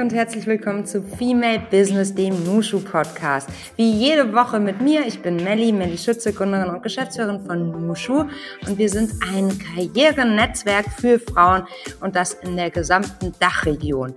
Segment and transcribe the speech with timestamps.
[0.00, 3.50] und herzlich willkommen zu Female Business, dem Nushu Podcast.
[3.76, 8.24] Wie jede Woche mit mir, ich bin Melli, Melli Schütze, Gründerin und Geschäftsführerin von Nushu
[8.66, 11.64] und wir sind ein Karrierenetzwerk für Frauen
[12.00, 14.14] und das in der gesamten Dachregion.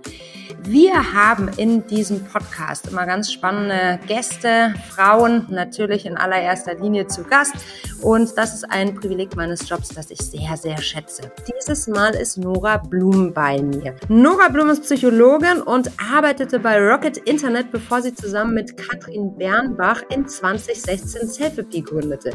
[0.66, 7.22] Wir haben in diesem Podcast immer ganz spannende Gäste, Frauen natürlich in allererster Linie zu
[7.22, 7.52] Gast.
[8.00, 11.30] Und das ist ein Privileg meines Jobs, das ich sehr, sehr schätze.
[11.46, 13.94] Dieses Mal ist Nora Blum bei mir.
[14.08, 20.02] Nora Blum ist Psychologin und arbeitete bei Rocket Internet, bevor sie zusammen mit Katrin Bernbach
[20.10, 22.32] in 2016 Selfie gründete.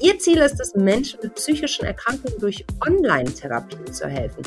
[0.00, 4.42] Ihr Ziel ist es, Menschen mit psychischen Erkrankungen durch Online-Therapien zu helfen.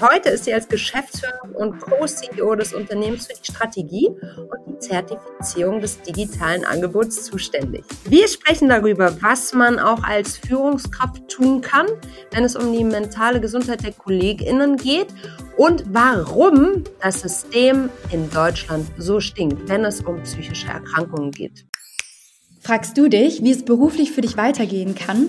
[0.00, 5.80] Heute ist sie als Geschäftsführerin und Co-CEO des Unternehmens für die Strategie und die Zertifizierung
[5.80, 7.84] des digitalen Angebots zuständig.
[8.04, 11.86] Wir sprechen darüber, was man auch als Führungskraft tun kann,
[12.30, 15.08] wenn es um die mentale Gesundheit der KollegInnen geht
[15.56, 21.66] und warum das System in Deutschland so stinkt, wenn es um psychische Erkrankungen geht.
[22.60, 25.28] Fragst du dich, wie es beruflich für dich weitergehen kann?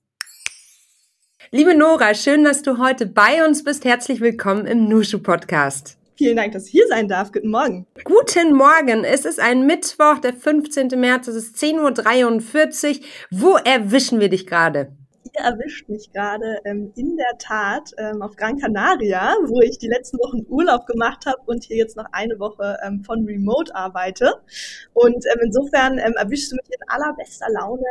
[1.53, 3.83] Liebe Nora, schön, dass du heute bei uns bist.
[3.83, 5.97] Herzlich willkommen im Nushu Podcast.
[6.17, 7.33] Vielen Dank, dass ich hier sein darf.
[7.33, 7.85] Guten Morgen.
[8.05, 9.03] Guten Morgen.
[9.03, 10.97] Es ist ein Mittwoch, der 15.
[10.97, 11.27] März.
[11.27, 13.05] Es ist 10.43 Uhr.
[13.31, 14.93] Wo erwischen wir dich gerade?
[15.37, 19.87] Ihr erwischt mich gerade ähm, in der Tat ähm, auf Gran Canaria, wo ich die
[19.87, 24.33] letzten Wochen Urlaub gemacht habe und hier jetzt noch eine Woche ähm, von Remote arbeite.
[24.93, 27.83] Und ähm, insofern ähm, erwischst du mich in allerbester Laune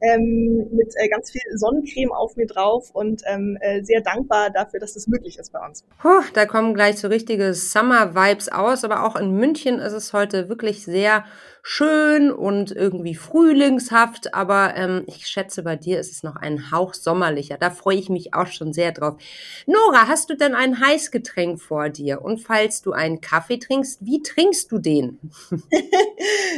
[0.00, 4.80] ähm, mit äh, ganz viel Sonnencreme auf mir drauf und ähm, äh, sehr dankbar dafür,
[4.80, 5.84] dass das möglich ist bei uns.
[6.00, 10.48] Puh, da kommen gleich so richtige Summer-Vibes aus, aber auch in München ist es heute
[10.48, 11.24] wirklich sehr
[11.62, 16.94] schön und irgendwie frühlingshaft, aber ähm, ich schätze, bei dir ist es noch ein Hauch
[16.94, 17.58] sommerlicher.
[17.58, 19.16] Da freue ich mich auch schon sehr drauf.
[19.66, 22.22] Nora, hast du denn ein Heißgetränk vor dir?
[22.22, 25.18] Und falls du einen Kaffee trinkst, wie trinkst du den?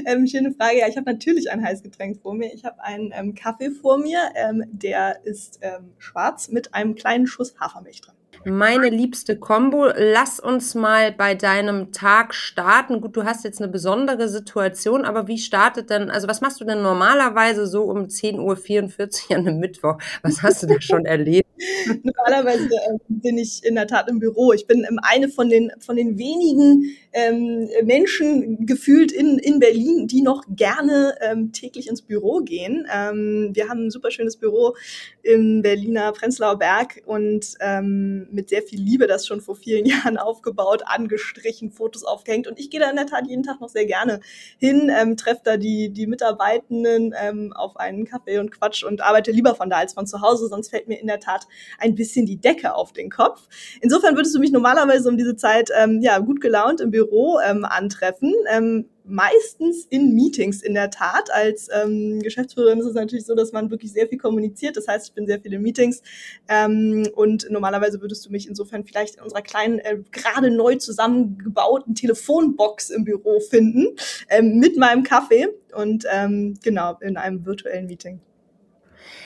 [0.07, 0.79] ähm, schöne Frage.
[0.79, 2.53] Ja, ich habe natürlich ein Heißgetränk vor mir.
[2.55, 7.27] Ich habe einen ähm, Kaffee vor mir, ähm, der ist ähm, schwarz mit einem kleinen
[7.27, 8.15] Schuss Hafermilch drin
[8.45, 9.89] meine liebste Combo.
[9.97, 13.01] Lass uns mal bei deinem Tag starten.
[13.01, 16.65] Gut, du hast jetzt eine besondere Situation, aber wie startet denn, also was machst du
[16.65, 19.99] denn normalerweise so um 10.44 Uhr an einem Mittwoch?
[20.23, 21.49] Was hast du da schon erlebt?
[22.03, 24.53] Normalerweise äh, bin ich in der Tat im Büro.
[24.53, 30.07] Ich bin ähm, eine von den, von den wenigen ähm, Menschen gefühlt in, in Berlin,
[30.07, 32.87] die noch gerne ähm, täglich ins Büro gehen.
[32.93, 34.75] Ähm, wir haben ein super schönes Büro
[35.23, 40.17] im Berliner Prenzlauer Berg und ähm, mit sehr viel Liebe das schon vor vielen Jahren
[40.17, 42.47] aufgebaut, angestrichen, Fotos aufgehängt.
[42.47, 44.21] Und ich gehe da in der Tat jeden Tag noch sehr gerne
[44.59, 49.31] hin, ähm, treffe da die, die Mitarbeitenden ähm, auf einen Kaffee und Quatsch und arbeite
[49.31, 51.47] lieber von da als von zu Hause, sonst fällt mir in der Tat
[51.79, 53.49] ein bisschen die Decke auf den Kopf.
[53.81, 57.65] Insofern würdest du mich normalerweise um diese Zeit ähm, ja gut gelaunt im Büro ähm,
[57.65, 58.35] antreffen.
[58.51, 61.31] Ähm, meistens in Meetings in der Tat.
[61.33, 64.77] Als ähm, Geschäftsführerin ist es natürlich so, dass man wirklich sehr viel kommuniziert.
[64.77, 66.03] Das heißt, ich bin sehr viel in Meetings
[66.49, 71.95] ähm, und normalerweise würdest du mich insofern vielleicht in unserer kleinen, äh, gerade neu zusammengebauten
[71.95, 73.97] Telefonbox im Büro finden,
[74.29, 78.21] ähm, mit meinem Kaffee und ähm, genau in einem virtuellen Meeting.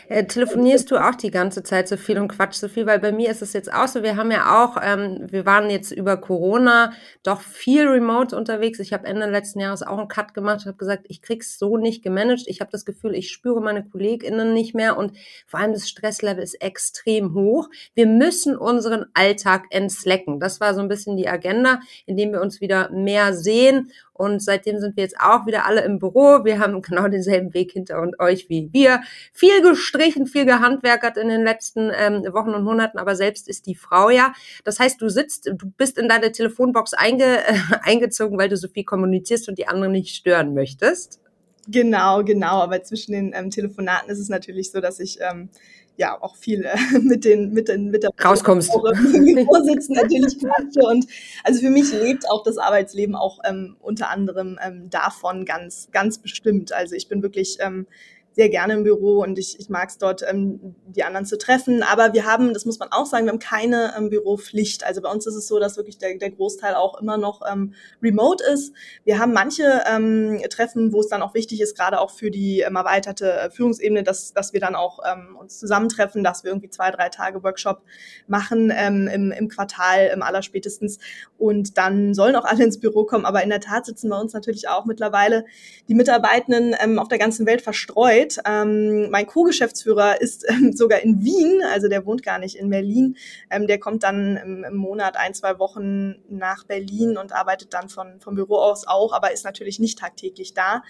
[0.08, 2.86] Äh, telefonierst du auch die ganze Zeit so viel und quatsch so viel?
[2.86, 5.68] Weil bei mir ist es jetzt auch so, wir haben ja auch, ähm, wir waren
[5.68, 6.92] jetzt über Corona
[7.24, 8.78] doch viel remote unterwegs.
[8.78, 12.02] Ich habe Ende letzten Jahres auch einen Cut gemacht habe gesagt, ich krieg's so nicht
[12.02, 12.44] gemanagt.
[12.46, 15.12] Ich habe das Gefühl, ich spüre meine KollegInnen nicht mehr und
[15.46, 17.68] vor allem das Stresslevel ist extrem hoch.
[17.94, 20.38] Wir müssen unseren Alltag entslacken.
[20.40, 24.80] Das war so ein bisschen die Agenda, indem wir uns wieder mehr sehen und seitdem
[24.80, 26.44] sind wir jetzt auch wieder alle im Büro.
[26.44, 29.02] Wir haben genau denselben Weg hinter und euch wie wir.
[29.32, 33.74] Viel gestrichen, viel gehandwerkert in den letzten ähm, Wochen und Monaten, aber selbst ist die
[33.74, 34.32] Frau ja.
[34.64, 38.68] Das heißt, du sitzt, du bist in deine Telefonbox einge, äh, eingezogen, weil du so
[38.68, 41.20] viel kommunizierst und die anderen nicht stören möchtest.
[41.68, 42.62] Genau, genau.
[42.62, 45.48] Aber zwischen den ähm, Telefonaten ist es natürlich so, dass ich ähm,
[45.96, 48.72] ja auch viel äh, mit den mit den mit der rauskommst.
[49.64, 50.86] Sitzen natürlich quatsche.
[50.86, 51.06] Und
[51.44, 56.18] also für mich lebt auch das Arbeitsleben auch ähm, unter anderem ähm, davon ganz ganz
[56.18, 56.72] bestimmt.
[56.72, 57.86] Also ich bin wirklich ähm,
[58.36, 61.82] sehr gerne im Büro und ich, ich mag es dort, ähm, die anderen zu treffen.
[61.82, 64.84] Aber wir haben, das muss man auch sagen, wir haben keine ähm, Büropflicht.
[64.84, 67.72] Also bei uns ist es so, dass wirklich der, der Großteil auch immer noch ähm,
[68.02, 68.74] remote ist.
[69.04, 72.60] Wir haben manche ähm, Treffen, wo es dann auch wichtig ist, gerade auch für die
[72.60, 76.68] ähm, erweiterte äh, Führungsebene, dass, dass wir dann auch ähm, uns zusammentreffen, dass wir irgendwie
[76.68, 77.80] zwei, drei Tage Workshop
[78.26, 80.98] machen ähm, im, im Quartal im allerspätestens.
[81.38, 83.24] Und dann sollen auch alle ins Büro kommen.
[83.24, 85.46] Aber in der Tat sitzen bei uns natürlich auch mittlerweile
[85.88, 88.42] die Mitarbeitenden ähm, auf der ganzen Welt verstreut Zeit.
[88.46, 93.16] Ähm, mein Co-Geschäftsführer ist ähm, sogar in Wien, also der wohnt gar nicht in Berlin.
[93.50, 97.88] Ähm, der kommt dann im, im, Monat ein, zwei Wochen nach Berlin und arbeitet dann
[97.88, 100.82] von, vom Büro aus auch, aber ist natürlich nicht tagtäglich da.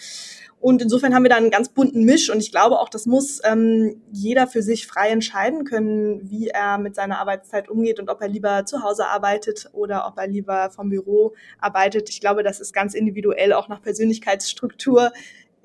[0.59, 3.41] Und insofern haben wir da einen ganz bunten Misch und ich glaube auch, das muss
[3.45, 8.23] ähm, jeder für sich frei entscheiden können, wie er mit seiner Arbeitszeit umgeht und ob
[8.23, 12.09] er lieber zu Hause arbeitet oder ob er lieber vom Büro arbeitet.
[12.09, 15.13] Ich glaube, das ist ganz individuell auch nach Persönlichkeitsstruktur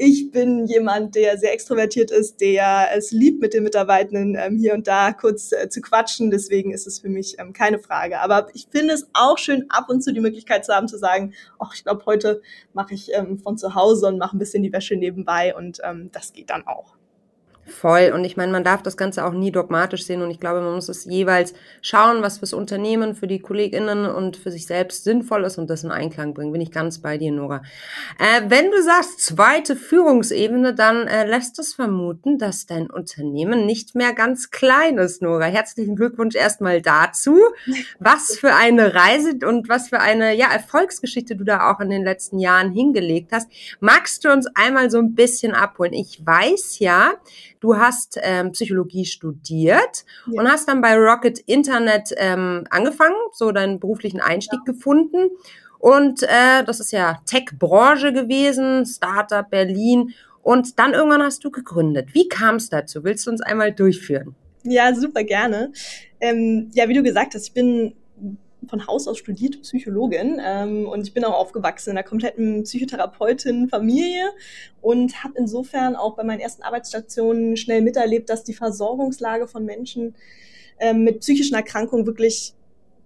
[0.04, 4.74] ich bin jemand, der sehr extrovertiert ist, der es liebt, mit den Mitarbeitenden ähm, hier
[4.74, 6.32] und da kurz äh, zu quatschen.
[6.32, 8.20] Deswegen ist es für mich ähm, keine Frage.
[8.20, 11.36] Aber ich finde es auch schön, ab und zu die Möglichkeit zu haben, zu sagen,
[11.60, 12.42] ach, ich glaube, heute
[12.74, 16.10] mache ich ähm, von zu Hause und mache ein bisschen die Wäsche nebenbei und ähm,
[16.12, 16.96] das geht dann auch.
[17.72, 18.12] Voll.
[18.14, 20.22] Und ich meine, man darf das Ganze auch nie dogmatisch sehen.
[20.22, 24.38] Und ich glaube, man muss es jeweils schauen, was fürs Unternehmen, für die KollegInnen und
[24.38, 26.52] für sich selbst sinnvoll ist und das in Einklang bringen.
[26.52, 27.64] Bin ich ganz bei dir, Nora.
[28.20, 33.96] Äh, wenn du sagst, zweite Führungsebene, dann äh, lässt das vermuten, dass dein Unternehmen nicht
[33.96, 35.46] mehr ganz klein ist, Nora.
[35.46, 37.40] Herzlichen Glückwunsch erstmal dazu.
[38.00, 42.04] Was für eine Reise und was für eine ja, Erfolgsgeschichte du da auch in den
[42.04, 43.50] letzten Jahren hingelegt hast.
[43.80, 45.94] Magst du uns einmal so ein bisschen abholen?
[45.94, 47.14] Ich weiß ja,
[47.62, 50.42] Du hast ähm, Psychologie studiert ja.
[50.42, 54.74] und hast dann bei Rocket Internet ähm, angefangen, so deinen beruflichen Einstieg ja.
[54.74, 55.30] gefunden.
[55.78, 60.14] Und äh, das ist ja Tech-Branche gewesen, Startup Berlin.
[60.42, 62.14] Und dann irgendwann hast du gegründet.
[62.14, 63.04] Wie kam es dazu?
[63.04, 64.36] Willst du uns einmal durchführen?
[64.64, 65.72] Ja, super gerne.
[66.20, 67.94] Ähm, ja, wie du gesagt hast, ich bin
[68.68, 74.30] von Haus aus studierte Psychologin ähm, und ich bin auch aufgewachsen in einer kompletten Psychotherapeutin-Familie
[74.82, 80.16] und habe insofern auch bei meinen ersten Arbeitsstationen schnell miterlebt, dass die Versorgungslage von Menschen
[80.80, 82.54] ähm, mit psychischen Erkrankungen wirklich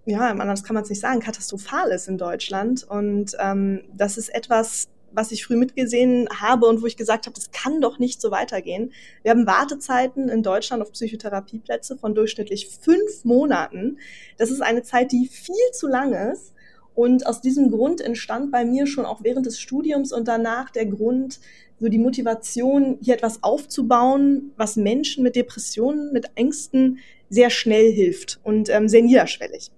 [0.06, 2.84] ja, anders kann man es nicht sagen, katastrophal ist in Deutschland.
[2.88, 7.34] Und ähm, das ist etwas, was ich früh mitgesehen habe und wo ich gesagt habe,
[7.34, 8.92] das kann doch nicht so weitergehen.
[9.22, 13.98] Wir haben Wartezeiten in Deutschland auf Psychotherapieplätze von durchschnittlich fünf Monaten.
[14.36, 16.52] Das ist eine Zeit, die viel zu lang ist.
[16.94, 20.86] Und aus diesem Grund entstand bei mir schon auch während des Studiums und danach der
[20.86, 21.40] Grund,
[21.78, 28.40] so die Motivation, hier etwas aufzubauen, was Menschen mit Depressionen, mit Ängsten sehr schnell hilft
[28.44, 29.70] und ähm, sehr niederschwellig.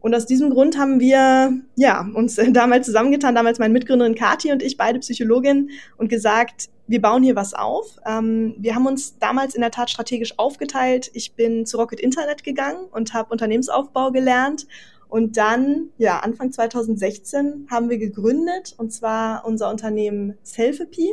[0.00, 4.62] Und aus diesem Grund haben wir ja, uns damals zusammengetan, damals meine Mitgründerin Kati und
[4.62, 7.96] ich, beide Psychologin, und gesagt, wir bauen hier was auf.
[8.04, 11.10] Ähm, wir haben uns damals in der Tat strategisch aufgeteilt.
[11.14, 14.66] Ich bin zu Rocket Internet gegangen und habe Unternehmensaufbau gelernt.
[15.08, 21.12] Und dann, ja, Anfang 2016 haben wir gegründet, und zwar unser Unternehmen Selfie,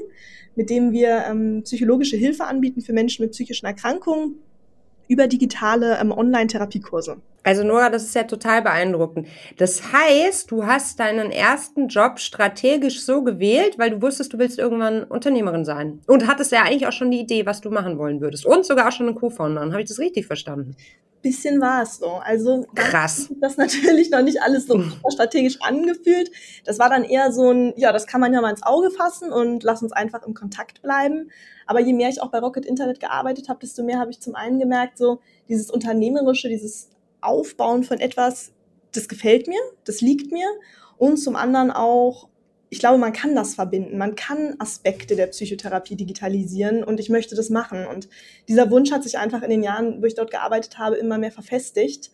[0.56, 4.39] mit dem wir ähm, psychologische Hilfe anbieten für Menschen mit psychischen Erkrankungen
[5.10, 7.18] über digitale ähm, Online-Therapiekurse.
[7.44, 9.28] Also Nora, das ist ja total beeindruckend.
[9.58, 14.60] Das heißt, du hast deinen ersten Job strategisch so gewählt, weil du wusstest, du willst
[14.60, 16.00] irgendwann Unternehmerin sein.
[16.06, 18.46] Und hattest ja eigentlich auch schon die Idee, was du machen wollen würdest.
[18.46, 19.62] Und sogar auch schon einen Co-Founder.
[19.62, 20.75] Habe ich das richtig verstanden?
[21.22, 22.22] bisschen war es so.
[22.24, 23.30] Also krass.
[23.39, 26.32] Das natürlich noch nicht alles so strategisch angefühlt.
[26.66, 29.32] Das war dann eher so ein, ja, das kann man ja mal ins Auge fassen
[29.32, 31.32] und lass uns einfach im Kontakt bleiben.
[31.70, 34.34] Aber je mehr ich auch bei Rocket Internet gearbeitet habe, desto mehr habe ich zum
[34.34, 36.90] einen gemerkt, so dieses unternehmerische, dieses
[37.22, 38.54] Aufbauen von etwas,
[38.92, 40.48] das gefällt mir, das liegt mir.
[40.98, 42.28] Und zum anderen auch
[42.72, 43.98] ich glaube, man kann das verbinden.
[43.98, 47.86] Man kann Aspekte der Psychotherapie digitalisieren und ich möchte das machen.
[47.86, 48.10] Und
[48.48, 51.32] dieser Wunsch hat sich einfach in den Jahren, wo ich dort gearbeitet habe, immer mehr
[51.32, 52.12] verfestigt.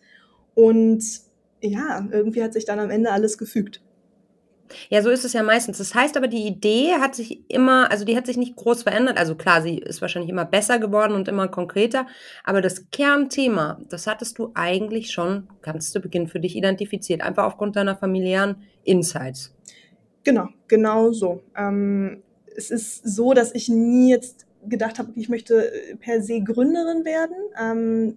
[0.54, 1.02] Und
[1.62, 3.82] ja, irgendwie hat sich dann am Ende alles gefügt.
[4.88, 5.78] Ja, so ist es ja meistens.
[5.78, 9.18] Das heißt aber, die Idee hat sich immer, also die hat sich nicht groß verändert.
[9.18, 12.06] Also klar, sie ist wahrscheinlich immer besser geworden und immer konkreter.
[12.44, 17.22] Aber das Kernthema, das hattest du eigentlich schon ganz zu Beginn für dich identifiziert.
[17.22, 19.54] Einfach aufgrund deiner familiären Insights.
[20.24, 21.42] Genau, genau so.
[21.56, 22.22] Ähm,
[22.56, 25.70] es ist so, dass ich nie jetzt gedacht habe, ich möchte
[26.00, 27.36] per se Gründerin werden.
[27.60, 28.16] Ähm,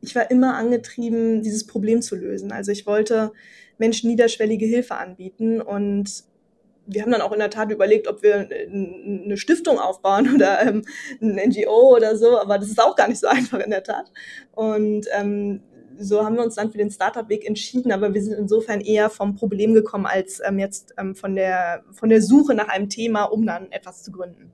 [0.00, 2.52] ich war immer angetrieben, dieses Problem zu lösen.
[2.52, 3.32] Also ich wollte
[3.80, 6.24] Menschen niederschwellige Hilfe anbieten und
[6.86, 10.84] wir haben dann auch in der Tat überlegt, ob wir eine Stiftung aufbauen oder ähm,
[11.20, 14.10] ein NGO oder so, aber das ist auch gar nicht so einfach in der Tat.
[14.52, 15.62] Und ähm,
[15.98, 19.34] so haben wir uns dann für den Startup-Weg entschieden, aber wir sind insofern eher vom
[19.34, 23.46] Problem gekommen, als ähm, jetzt ähm, von, der, von der Suche nach einem Thema, um
[23.46, 24.52] dann etwas zu gründen.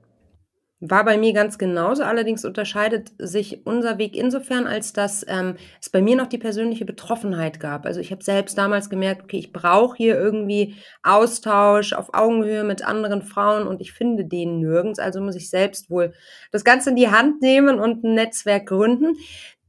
[0.79, 2.03] War bei mir ganz genauso.
[2.03, 6.85] Allerdings unterscheidet sich unser Weg insofern, als dass ähm, es bei mir noch die persönliche
[6.85, 7.87] Betroffenheit gab.
[7.87, 12.85] Also ich habe selbst damals gemerkt, okay, ich brauche hier irgendwie Austausch auf Augenhöhe mit
[12.85, 14.99] anderen Frauen und ich finde den nirgends.
[14.99, 16.13] Also muss ich selbst wohl
[16.51, 19.15] das Ganze in die Hand nehmen und ein Netzwerk gründen.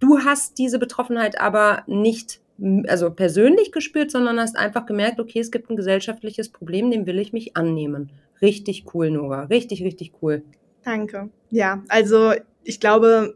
[0.00, 2.40] Du hast diese Betroffenheit aber nicht
[2.86, 7.18] also persönlich gespürt, sondern hast einfach gemerkt, okay, es gibt ein gesellschaftliches Problem, dem will
[7.18, 8.10] ich mich annehmen.
[8.42, 9.44] Richtig cool, Nora.
[9.44, 10.42] Richtig, richtig cool.
[10.84, 11.30] Danke.
[11.50, 12.32] Ja, also
[12.64, 13.34] ich glaube,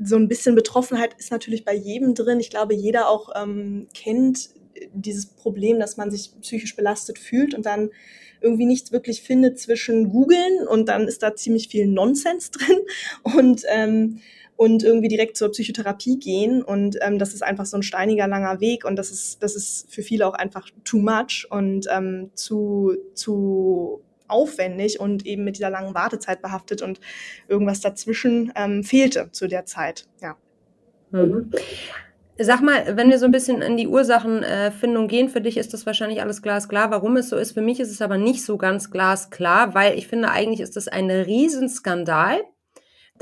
[0.00, 2.40] so ein bisschen Betroffenheit ist natürlich bei jedem drin.
[2.40, 4.50] Ich glaube, jeder auch ähm, kennt
[4.92, 7.90] dieses Problem, dass man sich psychisch belastet fühlt und dann
[8.40, 12.78] irgendwie nichts wirklich findet zwischen googeln und dann ist da ziemlich viel Nonsens drin
[13.22, 14.20] und ähm,
[14.56, 16.62] und irgendwie direkt zur Psychotherapie gehen.
[16.62, 19.92] Und ähm, das ist einfach so ein steiniger, langer Weg und das ist, das ist
[19.92, 25.70] für viele auch einfach too much und ähm, zu, zu aufwendig und eben mit dieser
[25.70, 27.00] langen Wartezeit behaftet und
[27.48, 30.06] irgendwas dazwischen ähm, fehlte zu der Zeit.
[30.20, 30.36] Ja.
[31.10, 31.50] Mhm.
[32.38, 35.84] Sag mal, wenn wir so ein bisschen in die Ursachenfindung gehen, für dich ist das
[35.84, 37.52] wahrscheinlich alles glasklar, warum es so ist.
[37.52, 40.88] Für mich ist es aber nicht so ganz glasklar, weil ich finde, eigentlich ist das
[40.88, 42.40] ein Riesenskandal,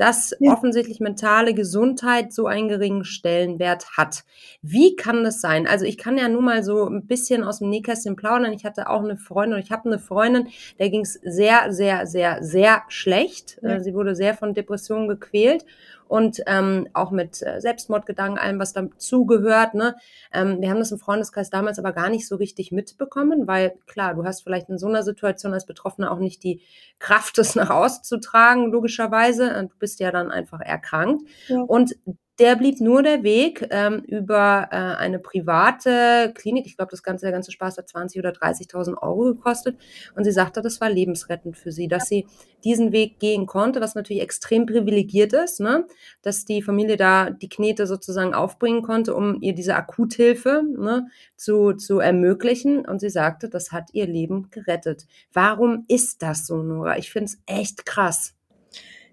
[0.01, 0.51] dass ja.
[0.51, 4.23] offensichtlich mentale Gesundheit so einen geringen Stellenwert hat.
[4.63, 5.67] Wie kann das sein?
[5.67, 8.51] Also ich kann ja nur mal so ein bisschen aus dem Nähkästchen plaudern.
[8.51, 10.47] Ich hatte auch eine Freundin, ich habe eine Freundin,
[10.79, 13.59] der ging es sehr, sehr, sehr, sehr schlecht.
[13.61, 13.75] Ja.
[13.75, 15.65] Äh, sie wurde sehr von Depressionen gequält
[16.11, 19.75] und ähm, auch mit äh, Selbstmordgedanken, allem, was dazugehört.
[19.75, 19.95] Ne?
[20.33, 24.13] Ähm, wir haben das im Freundeskreis damals aber gar nicht so richtig mitbekommen, weil klar,
[24.13, 26.63] du hast vielleicht in so einer Situation als Betroffener auch nicht die
[26.99, 29.69] Kraft, das nach außen zu tragen, logischerweise.
[29.71, 31.23] Du bist ja dann einfach erkrankt.
[31.47, 31.61] Ja.
[31.61, 31.95] Und
[32.41, 36.65] der blieb nur der Weg ähm, über äh, eine private Klinik.
[36.65, 39.77] Ich glaube, das ganze, der ganze Spaß hat 20 oder 30.000 Euro gekostet.
[40.15, 42.25] Und sie sagte, das war lebensrettend für sie, dass sie
[42.63, 45.85] diesen Weg gehen konnte, was natürlich extrem privilegiert ist, ne?
[46.23, 51.73] dass die Familie da die Knete sozusagen aufbringen konnte, um ihr diese Akuthilfe ne, zu,
[51.73, 52.87] zu ermöglichen.
[52.87, 55.05] Und sie sagte, das hat ihr Leben gerettet.
[55.31, 56.97] Warum ist das so, Nora?
[56.97, 58.33] Ich finde es echt krass.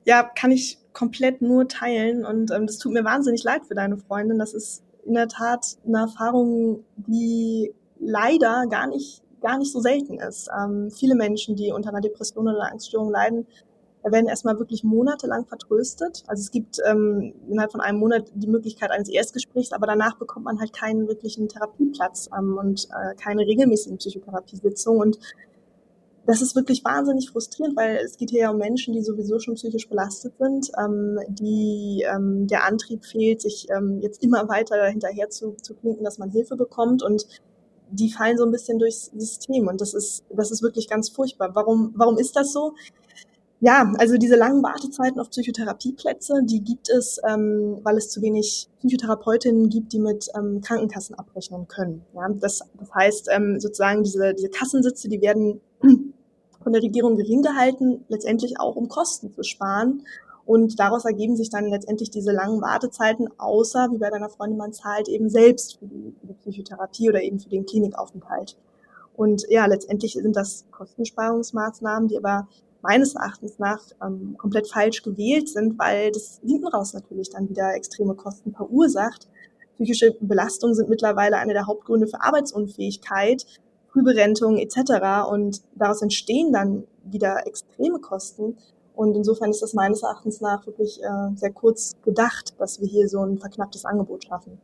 [0.07, 3.97] Ja, kann ich komplett nur teilen und ähm, das tut mir wahnsinnig leid für deine
[3.97, 4.39] Freundin.
[4.39, 10.19] Das ist in der Tat eine Erfahrung, die leider gar nicht gar nicht so selten
[10.19, 10.51] ist.
[10.57, 13.47] Ähm, viele Menschen, die unter einer Depression oder einer Angststörung leiden,
[14.03, 16.25] werden erstmal wirklich monatelang vertröstet.
[16.27, 20.47] Also es gibt ähm, innerhalb von einem Monat die Möglichkeit eines Erstgesprächs, aber danach bekommt
[20.47, 25.01] man halt keinen wirklichen Therapieplatz ähm, und äh, keine regelmäßigen Psychotherapiesitzungen.
[25.01, 25.19] Und
[26.29, 29.55] das ist wirklich wahnsinnig frustrierend, weil es geht hier ja um Menschen, die sowieso schon
[29.55, 35.31] psychisch belastet sind, ähm, die ähm, der Antrieb fehlt, sich ähm, jetzt immer weiter hinterher
[35.31, 37.27] zu, zu klinken, dass man Hilfe bekommt und
[37.91, 41.55] die fallen so ein bisschen durchs System und das ist das ist wirklich ganz furchtbar.
[41.55, 42.75] Warum warum ist das so?
[43.61, 48.69] Ja, also diese langen Wartezeiten auf Psychotherapieplätze, die gibt es, ähm, weil es zu wenig
[48.81, 52.05] Psychotherapeutinnen gibt, die mit ähm, Krankenkassen abrechnen können.
[52.15, 55.63] Ja, das, das heißt ähm, sozusagen diese, diese Kassensitze, die werden
[56.63, 60.05] von der Regierung gering gehalten, letztendlich auch um Kosten zu sparen.
[60.45, 64.73] Und daraus ergeben sich dann letztendlich diese langen Wartezeiten, außer, wie bei deiner Freundin, man
[64.73, 68.57] zahlt eben selbst für die, für die Psychotherapie oder eben für den Klinikaufenthalt.
[69.15, 72.49] Und ja, letztendlich sind das Kostensparungsmaßnahmen, die aber
[72.83, 77.75] meines Erachtens nach ähm, komplett falsch gewählt sind, weil das hinten raus natürlich dann wieder
[77.75, 79.29] extreme Kosten verursacht.
[79.75, 83.45] Psychische Belastungen sind mittlerweile eine der Hauptgründe für Arbeitsunfähigkeit.
[83.93, 85.29] Frühberentung etc.
[85.31, 88.57] Und daraus entstehen dann wieder extreme Kosten.
[88.95, 93.09] Und insofern ist das meines Erachtens nach wirklich äh, sehr kurz gedacht, dass wir hier
[93.09, 94.61] so ein verknapptes Angebot schaffen.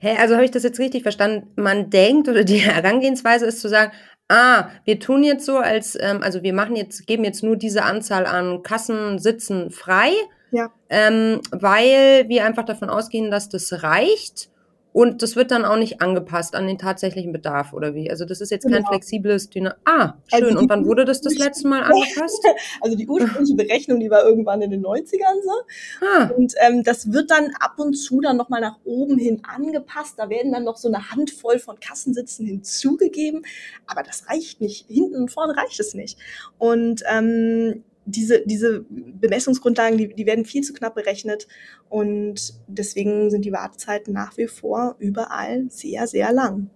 [0.00, 1.48] Hey, also habe ich das jetzt richtig verstanden?
[1.56, 3.92] Man denkt oder die Herangehensweise ist zu sagen,
[4.28, 7.82] Ah, wir tun jetzt so, als, ähm, also wir machen jetzt, geben jetzt nur diese
[7.82, 10.12] Anzahl an Kassensitzen frei,
[10.50, 10.70] Ja.
[10.88, 14.48] ähm, weil wir einfach davon ausgehen, dass das reicht.
[14.94, 18.08] Und das wird dann auch nicht angepasst an den tatsächlichen Bedarf, oder wie?
[18.08, 18.88] Also das ist jetzt kein Genau.
[18.90, 19.72] flexibles Dynam.
[19.84, 20.44] Ah, schön.
[20.44, 22.46] Also Und wann wurde das das letzte Mal angepasst?
[22.80, 26.06] Also die ursprüngliche Berechnung, die war irgendwann in den 90ern so.
[26.06, 30.14] Ah, Und ähm, das wird dann ab und zu dann nochmal nach oben hin angepasst.
[30.16, 33.42] Da werden dann noch so eine Handvoll von Kassensitzen hinzugegeben.
[33.88, 34.86] Aber das reicht nicht.
[34.86, 36.20] Hinten und vorne reicht es nicht.
[36.56, 41.46] Und ähm, diese, diese Bemessungsgrundlagen, die, die werden viel zu knapp berechnet.
[41.88, 46.70] Und deswegen sind die Wartezeiten nach wie vor überall sehr, sehr lang.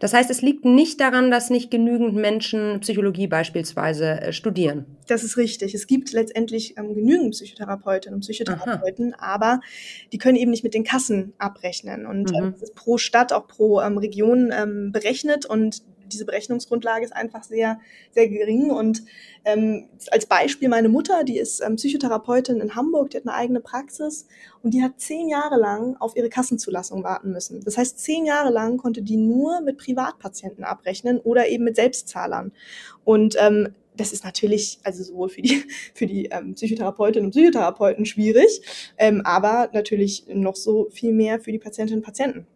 [0.00, 4.86] das heißt, es liegt nicht daran, dass nicht genügend Menschen Psychologie beispielsweise äh, studieren.
[5.06, 5.74] Das ist richtig.
[5.74, 9.60] Es gibt letztendlich ähm, genügend Psychotherapeutinnen und Psychotherapeuten, aber
[10.12, 12.06] die können eben nicht mit den Kassen abrechnen.
[12.06, 12.36] Und Mhm.
[12.36, 17.14] ähm, das ist pro Stadt, auch pro ähm, Region ähm, berechnet und diese Berechnungsgrundlage ist
[17.14, 17.80] einfach sehr,
[18.12, 18.70] sehr gering.
[18.70, 19.02] Und
[19.44, 23.60] ähm, als Beispiel meine Mutter, die ist ähm, Psychotherapeutin in Hamburg, die hat eine eigene
[23.60, 24.26] Praxis
[24.62, 27.62] und die hat zehn Jahre lang auf ihre Kassenzulassung warten müssen.
[27.64, 32.52] Das heißt, zehn Jahre lang konnte die nur mit Privatpatienten abrechnen oder eben mit Selbstzahlern.
[33.04, 38.06] Und ähm, das ist natürlich, also sowohl für die, für die ähm, Psychotherapeutinnen und Psychotherapeuten
[38.06, 38.62] schwierig,
[38.98, 42.46] ähm, aber natürlich noch so viel mehr für die Patientinnen und Patienten.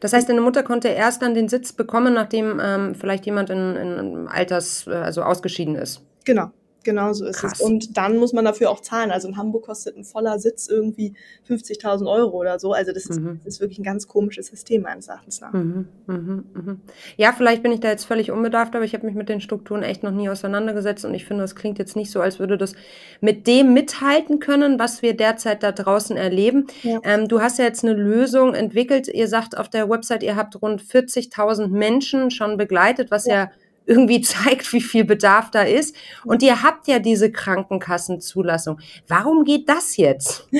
[0.00, 3.76] Das heißt, deine Mutter konnte erst dann den Sitz bekommen, nachdem ähm, vielleicht jemand in,
[3.76, 6.02] in Alters, äh, also ausgeschieden ist.
[6.24, 6.50] Genau,
[6.88, 7.52] genau so ist Krass.
[7.54, 7.60] es.
[7.60, 9.10] Und dann muss man dafür auch zahlen.
[9.10, 11.12] Also in Hamburg kostet ein voller Sitz irgendwie
[11.46, 12.72] 50.000 Euro oder so.
[12.72, 13.40] Also das ist, Mhm.
[13.44, 15.52] das ist wirklich ein ganz komisches System meines Erachtens nach.
[15.52, 16.80] Mhm, mhm, mhm.
[17.16, 19.82] Ja, vielleicht bin ich da jetzt völlig unbedarft, aber ich habe mich mit den Strukturen
[19.82, 22.72] echt noch nie auseinandergesetzt und ich finde, das klingt jetzt nicht so, als würde das
[23.20, 26.66] mit dem mithalten können, was wir derzeit da draußen erleben.
[26.82, 27.00] Ja.
[27.04, 29.08] Ähm, du hast ja jetzt eine Lösung entwickelt.
[29.08, 33.50] Ihr sagt auf der Website, ihr habt rund 40.000 Menschen schon begleitet, was ja.
[33.88, 35.96] Irgendwie zeigt, wie viel Bedarf da ist.
[36.24, 38.78] Und ihr habt ja diese Krankenkassenzulassung.
[39.08, 40.46] Warum geht das jetzt?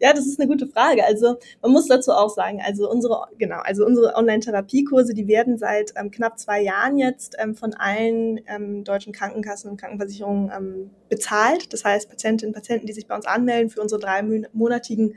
[0.00, 1.04] Ja, das ist eine gute Frage.
[1.04, 5.92] Also man muss dazu auch sagen, also unsere, genau, also unsere Online-Therapiekurse, die werden seit
[5.96, 11.72] ähm, knapp zwei Jahren jetzt ähm, von allen ähm, deutschen Krankenkassen und Krankenversicherungen ähm, bezahlt.
[11.72, 15.14] Das heißt, Patientinnen und Patienten, die sich bei uns anmelden für unsere dreimonatigen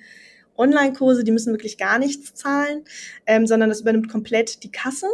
[0.58, 2.84] Online-Kurse, die müssen wirklich gar nichts zahlen,
[3.26, 5.08] ähm, sondern das übernimmt komplett die Kasse.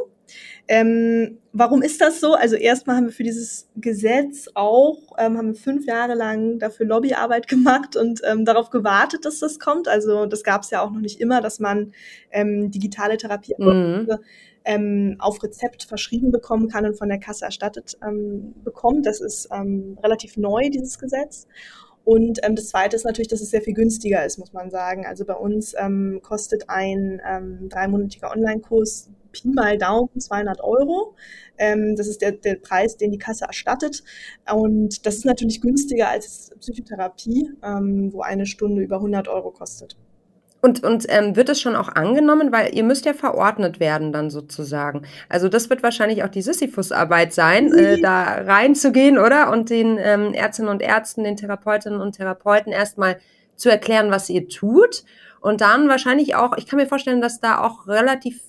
[0.67, 2.34] Ähm, warum ist das so?
[2.36, 6.86] Also erstmal haben wir für dieses Gesetz auch, ähm, haben wir fünf Jahre lang dafür
[6.86, 9.88] Lobbyarbeit gemacht und ähm, darauf gewartet, dass das kommt.
[9.88, 11.93] Also das gab es ja auch noch nicht immer, dass man
[12.32, 14.08] ähm, digitale Therapie Mhm.
[14.65, 19.06] ähm, auf Rezept verschrieben bekommen kann und von der Kasse erstattet ähm, bekommt.
[19.06, 21.47] Das ist ähm, relativ neu, dieses Gesetz.
[22.04, 25.06] Und ähm, das Zweite ist natürlich, dass es sehr viel günstiger ist, muss man sagen.
[25.06, 31.16] Also bei uns ähm, kostet ein ähm, dreimonatiger Online-Kurs Pi mal Daumen 200 Euro.
[31.58, 34.04] Ähm, das ist der, der Preis, den die Kasse erstattet.
[34.54, 39.98] Und das ist natürlich günstiger als Psychotherapie, ähm, wo eine Stunde über 100 Euro kostet.
[40.65, 44.30] Und, und ähm, wird es schon auch angenommen, weil ihr müsst ja verordnet werden dann
[44.30, 45.02] sozusagen.
[45.28, 49.52] Also das wird wahrscheinlich auch die Sisyphus-Arbeit sein, äh, da reinzugehen, oder?
[49.52, 53.19] Und den ähm, Ärztinnen und Ärzten, den Therapeutinnen und Therapeuten erstmal
[53.58, 55.04] zu erklären, was ihr tut.
[55.41, 58.39] Und dann wahrscheinlich auch, ich kann mir vorstellen, dass da auch relativ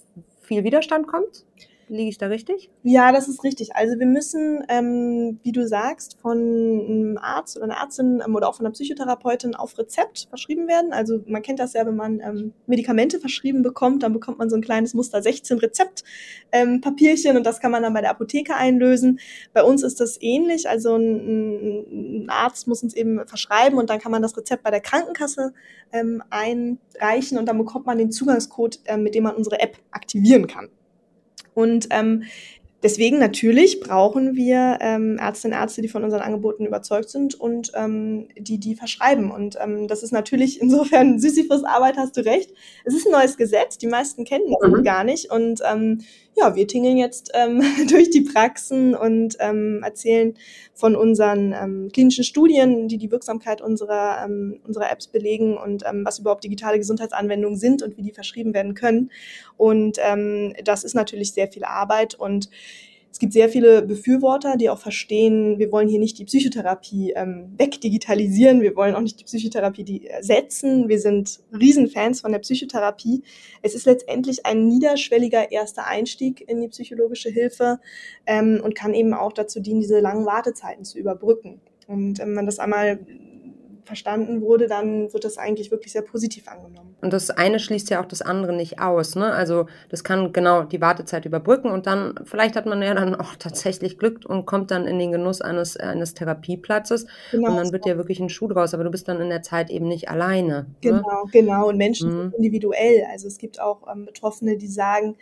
[0.40, 1.44] viel Widerstand kommt.
[1.88, 2.70] Liege ich da richtig?
[2.82, 3.76] Ja, das ist richtig.
[3.76, 8.48] Also wir müssen, ähm, wie du sagst, von einem Arzt oder einer Ärztin ähm, oder
[8.48, 10.92] auch von einer Psychotherapeutin auf Rezept verschrieben werden.
[10.92, 14.56] Also man kennt das ja, wenn man ähm, Medikamente verschrieben bekommt, dann bekommt man so
[14.56, 16.04] ein kleines Muster 16 Rezept
[16.52, 19.20] ähm, Papierchen und das kann man dann bei der Apotheke einlösen.
[19.52, 20.68] Bei uns ist das ähnlich.
[20.68, 24.70] Also ein, ein Arzt muss uns eben verschreiben und dann kann man das Rezept bei
[24.70, 25.52] der Krankenkasse
[25.92, 30.46] ähm, einreichen und dann bekommt man den Zugangscode, ähm, mit dem man unsere App aktivieren
[30.46, 30.68] kann.
[31.54, 32.24] Und ähm,
[32.82, 37.72] deswegen natürlich brauchen wir ähm, Ärztinnen und Ärzte, die von unseren Angeboten überzeugt sind und
[37.74, 39.30] ähm, die die verschreiben.
[39.30, 42.52] Und ähm, das ist natürlich insofern Sisyphus-Arbeit, hast du recht.
[42.84, 44.84] Es ist ein neues Gesetz, die meisten kennen das Mhm.
[44.84, 45.30] gar nicht.
[45.30, 46.00] Und ähm,
[46.36, 50.34] ja, wir tingeln jetzt ähm, durch die Praxen und ähm, erzählen
[50.72, 56.04] von unseren ähm, klinischen Studien, die die Wirksamkeit unserer, ähm, unserer Apps belegen und ähm,
[56.04, 59.10] was überhaupt digitale Gesundheitsanwendungen sind und wie die verschrieben werden können.
[59.56, 62.50] Und ähm, das ist natürlich sehr viel Arbeit und
[63.14, 67.54] es gibt sehr viele Befürworter, die auch verstehen, wir wollen hier nicht die Psychotherapie ähm,
[67.56, 70.88] wegdigitalisieren, wir wollen auch nicht die Psychotherapie ersetzen.
[70.88, 73.22] Wir sind Riesenfans von der Psychotherapie.
[73.62, 77.78] Es ist letztendlich ein niederschwelliger erster Einstieg in die psychologische Hilfe
[78.26, 81.60] ähm, und kann eben auch dazu dienen, diese langen Wartezeiten zu überbrücken.
[81.86, 82.98] Und wenn man das einmal
[83.84, 86.96] verstanden wurde, dann wird das eigentlich wirklich sehr positiv angenommen.
[87.00, 89.14] Und das eine schließt ja auch das andere nicht aus.
[89.14, 89.32] Ne?
[89.32, 93.36] Also das kann genau die Wartezeit überbrücken und dann vielleicht hat man ja dann auch
[93.36, 97.50] tatsächlich Glück und kommt dann in den Genuss eines, eines Therapieplatzes genau.
[97.50, 99.70] und dann wird ja wirklich ein Schuh draus, aber du bist dann in der Zeit
[99.70, 100.54] eben nicht alleine.
[100.54, 100.66] Ne?
[100.80, 101.30] Genau, ne?
[101.32, 101.68] genau.
[101.68, 102.22] Und Menschen mhm.
[102.22, 103.04] sind individuell.
[103.10, 105.16] Also es gibt auch ähm, Betroffene, die sagen,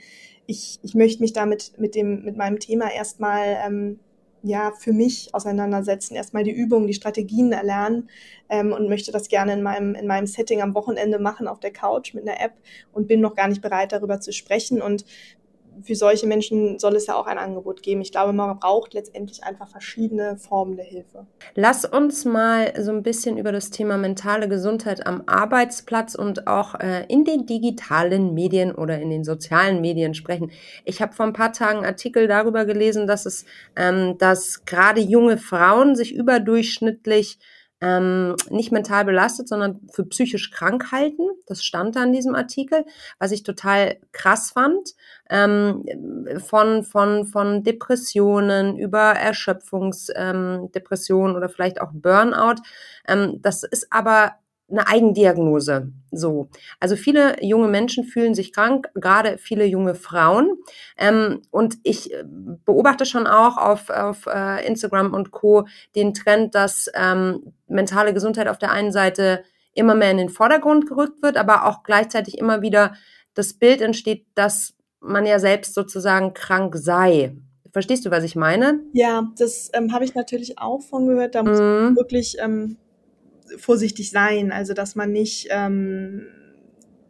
[0.47, 4.01] ich, ich möchte mich damit mit dem mit meinem Thema erstmal ähm,
[4.43, 8.09] ja, für mich auseinandersetzen, erstmal die Übungen, die Strategien erlernen
[8.49, 11.73] ähm, und möchte das gerne in meinem, in meinem Setting am Wochenende machen auf der
[11.73, 12.55] Couch mit einer App
[12.93, 14.83] und bin noch gar nicht bereit, darüber zu sprechen.
[14.83, 15.05] Und
[15.83, 18.01] für solche Menschen soll es ja auch ein Angebot geben.
[18.01, 21.27] Ich glaube, man braucht letztendlich einfach verschiedene Formen der Hilfe.
[21.55, 26.75] Lass uns mal so ein bisschen über das Thema mentale Gesundheit am Arbeitsplatz und auch
[26.81, 30.51] äh, in den digitalen Medien oder in den sozialen Medien sprechen.
[30.85, 33.45] Ich habe vor ein paar Tagen Artikel darüber gelesen, dass es,
[33.77, 37.39] ähm, dass gerade junge Frauen sich überdurchschnittlich
[37.83, 41.25] ähm, nicht mental belastet, sondern für psychisch krank halten.
[41.47, 42.85] Das stand da in diesem Artikel,
[43.19, 44.95] was ich total krass fand.
[45.29, 45.85] Ähm,
[46.47, 52.63] von, von, von Depressionen über Erschöpfungsdepressionen ähm, oder vielleicht auch Burnout.
[53.09, 54.37] Ähm, das ist aber
[54.71, 55.93] eine Eigendiagnose.
[56.11, 56.49] So.
[56.81, 60.57] Also viele junge Menschen fühlen sich krank, gerade viele junge Frauen.
[60.97, 65.67] Ähm, und ich äh, beobachte schon auch auf, auf äh, Instagram und Co.
[65.95, 69.45] den Trend, dass ähm, mentale Gesundheit auf der einen Seite
[69.75, 72.95] immer mehr in den Vordergrund gerückt wird, aber auch gleichzeitig immer wieder
[73.35, 77.37] das Bild entsteht, dass man ja selbst sozusagen krank sei.
[77.73, 78.81] Verstehst du, was ich meine?
[78.93, 81.35] Ja, das ähm, habe ich natürlich auch von gehört.
[81.35, 81.97] Da muss man mhm.
[81.97, 82.77] wirklich ähm,
[83.59, 84.53] vorsichtig sein.
[84.53, 86.27] Also, dass man nicht ähm,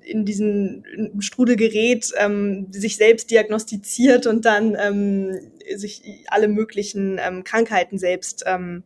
[0.04, 0.84] in diesen
[1.20, 5.38] Strudel gerät, ähm, sich selbst diagnostiziert und dann ähm,
[5.74, 8.84] sich alle möglichen ähm, Krankheiten selbst ähm,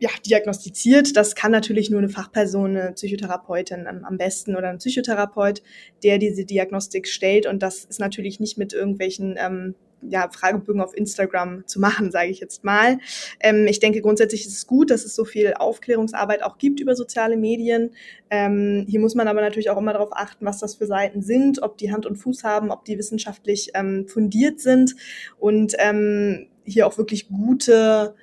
[0.00, 1.16] ja, diagnostiziert.
[1.16, 5.62] Das kann natürlich nur eine Fachperson, eine Psychotherapeutin ähm, am besten oder ein Psychotherapeut,
[6.02, 7.46] der diese Diagnostik stellt.
[7.46, 9.74] Und das ist natürlich nicht mit irgendwelchen ähm,
[10.08, 12.98] ja, Fragebögen auf Instagram zu machen, sage ich jetzt mal.
[13.40, 16.94] Ähm, ich denke, grundsätzlich ist es gut, dass es so viel Aufklärungsarbeit auch gibt über
[16.94, 17.90] soziale Medien.
[18.30, 21.62] Ähm, hier muss man aber natürlich auch immer darauf achten, was das für Seiten sind,
[21.62, 24.96] ob die Hand und Fuß haben, ob die wissenschaftlich ähm, fundiert sind
[25.38, 28.14] und ähm, hier auch wirklich gute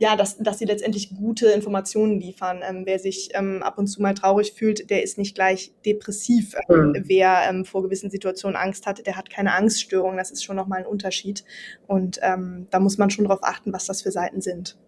[0.00, 2.62] ja, dass, dass sie letztendlich gute Informationen liefern.
[2.66, 6.54] Ähm, wer sich ähm, ab und zu mal traurig fühlt, der ist nicht gleich depressiv.
[6.70, 7.02] Ähm, mhm.
[7.04, 10.16] Wer ähm, vor gewissen Situationen Angst hat, der hat keine Angststörung.
[10.16, 11.44] Das ist schon nochmal ein Unterschied.
[11.86, 14.78] Und ähm, da muss man schon darauf achten, was das für Seiten sind.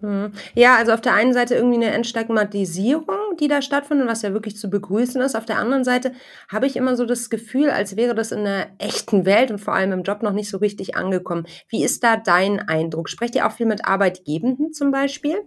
[0.00, 0.32] Hm.
[0.56, 4.56] Ja, also auf der einen Seite irgendwie eine Entstigmatisierung, die da stattfindet, was ja wirklich
[4.56, 5.34] zu begrüßen ist.
[5.34, 6.12] Auf der anderen Seite
[6.48, 9.74] habe ich immer so das Gefühl, als wäre das in der echten Welt und vor
[9.74, 11.46] allem im Job noch nicht so richtig angekommen.
[11.68, 13.08] Wie ist da dein Eindruck?
[13.08, 15.38] Sprecht ihr auch viel mit Arbeitgebenden zum Beispiel?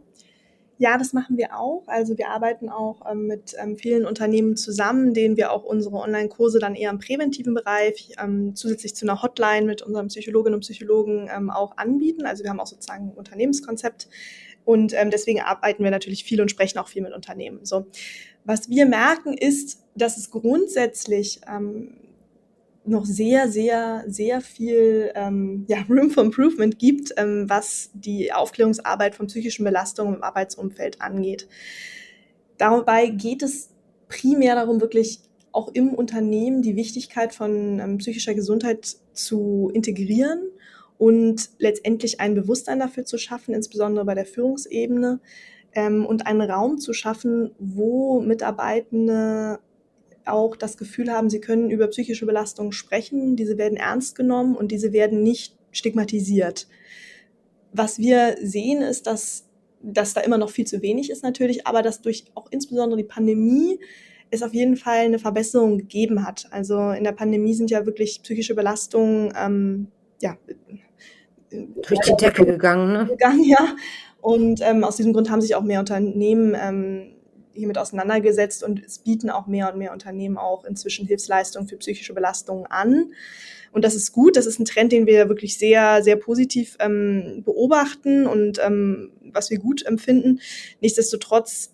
[0.82, 1.84] Ja, das machen wir auch.
[1.86, 6.58] Also wir arbeiten auch ähm, mit ähm, vielen Unternehmen zusammen, denen wir auch unsere Online-Kurse
[6.58, 11.30] dann eher im präventiven Bereich ähm, zusätzlich zu einer Hotline mit unseren Psychologinnen und Psychologen
[11.32, 12.26] ähm, auch anbieten.
[12.26, 14.08] Also wir haben auch sozusagen ein Unternehmenskonzept
[14.66, 17.66] und ähm, deswegen arbeiten wir natürlich viel und sprechen auch viel mit Unternehmen.
[17.66, 17.88] So,
[18.44, 21.98] was wir merken ist, dass es grundsätzlich ähm,
[22.84, 29.16] noch sehr, sehr, sehr viel ähm, ja, Room for Improvement gibt, ähm, was die Aufklärungsarbeit
[29.16, 31.48] von psychischen Belastungen im Arbeitsumfeld angeht.
[32.58, 33.70] Dabei geht es
[34.08, 35.20] primär darum, wirklich
[35.52, 40.50] auch im Unternehmen die Wichtigkeit von ähm, psychischer Gesundheit zu integrieren
[41.02, 45.20] und letztendlich ein Bewusstsein dafür zu schaffen, insbesondere bei der Führungsebene,
[45.74, 49.58] ähm, und einen Raum zu schaffen, wo Mitarbeitende
[50.26, 54.72] auch das Gefühl haben, sie können über psychische Belastungen sprechen, diese werden ernst genommen und
[54.72, 56.68] diese werden nicht stigmatisiert.
[57.74, 59.48] Was wir sehen, ist, dass,
[59.82, 63.08] dass da immer noch viel zu wenig ist natürlich, aber dass durch auch insbesondere die
[63.08, 63.80] Pandemie
[64.30, 66.48] es auf jeden Fall eine Verbesserung gegeben hat.
[66.52, 69.88] Also in der Pandemie sind ja wirklich psychische Belastungen ähm,
[70.22, 70.38] ja,
[71.52, 73.06] durch die Decke gegangen, ne?
[73.08, 73.76] Gegangen, ja.
[74.22, 77.16] Und ähm, aus diesem Grund haben sich auch mehr Unternehmen ähm,
[77.54, 82.14] hiermit auseinandergesetzt und es bieten auch mehr und mehr Unternehmen auch inzwischen Hilfsleistungen für psychische
[82.14, 83.12] Belastungen an.
[83.72, 87.42] Und das ist gut, das ist ein Trend, den wir wirklich sehr, sehr positiv ähm,
[87.46, 90.40] beobachten und ähm, was wir gut empfinden.
[90.82, 91.72] Nichtsdestotrotz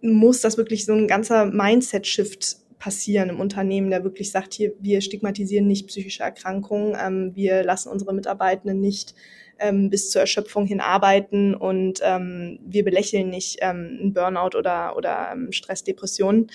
[0.00, 5.00] muss das wirklich so ein ganzer Mindset-Shift passieren im Unternehmen, der wirklich sagt, hier, wir
[5.00, 9.16] stigmatisieren nicht psychische Erkrankungen, ähm, wir lassen unsere Mitarbeitenden nicht
[9.58, 15.30] ähm, bis zur Erschöpfung hin arbeiten und ähm, wir belächeln nicht ähm, Burnout oder, oder
[15.32, 16.46] ähm, Stress, Depressionen.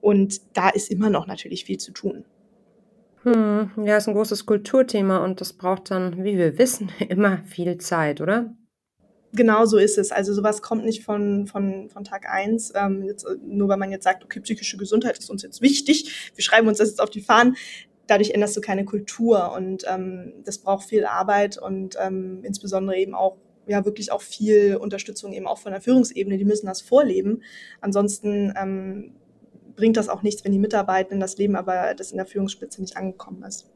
[0.00, 2.24] Und da ist immer noch natürlich viel zu tun.
[3.24, 7.78] Hm, ja, ist ein großes Kulturthema und das braucht dann, wie wir wissen, immer viel
[7.78, 8.54] Zeit, oder?
[9.36, 10.10] Genau so ist es.
[10.12, 12.72] Also sowas kommt nicht von, von, von Tag eins.
[12.74, 16.42] Ähm, jetzt, nur weil man jetzt sagt, okay, psychische Gesundheit ist uns jetzt wichtig, wir
[16.42, 17.56] schreiben uns das jetzt auf die Fahnen.
[18.06, 23.14] Dadurch änderst du keine Kultur und ähm, das braucht viel Arbeit und ähm, insbesondere eben
[23.14, 26.38] auch ja wirklich auch viel Unterstützung eben auch von der Führungsebene.
[26.38, 27.42] Die müssen das vorleben.
[27.80, 29.16] Ansonsten ähm,
[29.74, 32.96] bringt das auch nichts, wenn die Mitarbeitenden das leben, aber das in der Führungsspitze nicht
[32.96, 33.68] angekommen ist.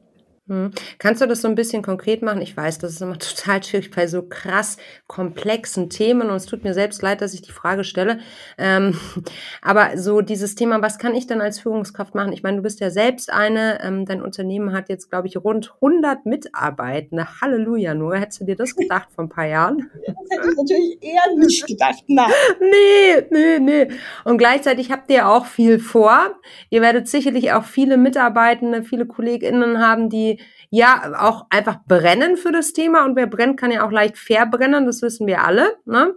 [0.50, 0.72] Hm.
[0.98, 2.42] Kannst du das so ein bisschen konkret machen?
[2.42, 6.64] Ich weiß, das ist immer total schwierig bei so krass komplexen Themen und es tut
[6.64, 8.18] mir selbst leid, dass ich die Frage stelle.
[8.58, 8.98] Ähm,
[9.62, 12.32] aber so dieses Thema, was kann ich denn als Führungskraft machen?
[12.32, 15.72] Ich meine, du bist ja selbst eine, ähm, dein Unternehmen hat jetzt, glaube ich, rund
[15.76, 17.40] 100 Mitarbeitende.
[17.40, 19.88] Halleluja, nur hättest du dir das gedacht vor ein paar Jahren?
[20.30, 22.30] Das hätte ich natürlich eher nicht gedacht, nein.
[22.60, 23.88] Nee, nee, nee.
[24.24, 26.36] Und gleichzeitig habt ihr auch viel vor.
[26.68, 30.39] Ihr werdet sicherlich auch viele Mitarbeitende, viele KollegInnen haben, die
[30.70, 34.86] ja auch einfach brennen für das Thema und wer brennt, kann ja auch leicht verbrennen,
[34.86, 35.76] das wissen wir alle.
[35.84, 36.14] Ne?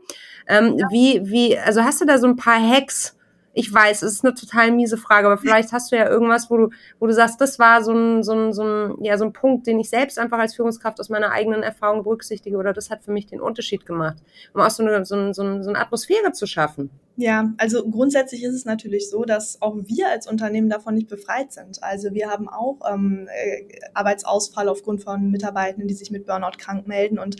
[0.47, 0.87] Ähm, ja.
[0.91, 3.17] Wie, wie, also hast du da so ein paar Hacks?
[3.53, 6.57] Ich weiß, es ist eine total miese Frage, aber vielleicht hast du ja irgendwas, wo
[6.57, 9.33] du, wo du sagst, das war so ein, so ein, so ein, ja, so ein
[9.33, 13.03] Punkt, den ich selbst einfach als Führungskraft aus meiner eigenen Erfahrung berücksichtige oder das hat
[13.03, 14.17] für mich den Unterschied gemacht,
[14.53, 16.89] um auch so eine, so, ein, so, ein, so eine Atmosphäre zu schaffen.
[17.15, 21.53] Ja, also grundsätzlich ist es natürlich so, dass auch wir als Unternehmen davon nicht befreit
[21.53, 21.83] sind.
[21.83, 26.87] Also wir haben auch ähm, äh, Arbeitsausfall aufgrund von Mitarbeitenden, die sich mit Burnout krank
[26.87, 27.35] melden und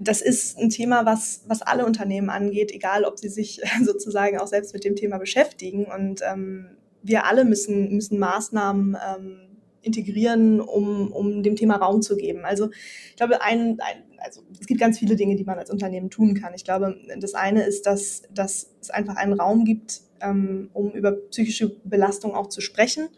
[0.00, 4.46] das ist ein Thema, was, was alle Unternehmen angeht, egal ob sie sich sozusagen auch
[4.46, 5.84] selbst mit dem Thema beschäftigen.
[5.84, 9.40] Und ähm, wir alle müssen, müssen Maßnahmen ähm,
[9.82, 12.44] integrieren, um, um dem Thema Raum zu geben.
[12.44, 12.70] Also
[13.10, 16.34] ich glaube, ein, ein, also es gibt ganz viele Dinge, die man als Unternehmen tun
[16.34, 16.54] kann.
[16.54, 21.12] Ich glaube, das eine ist, dass, dass es einfach einen Raum gibt, ähm, um über
[21.12, 23.08] psychische Belastung auch zu sprechen.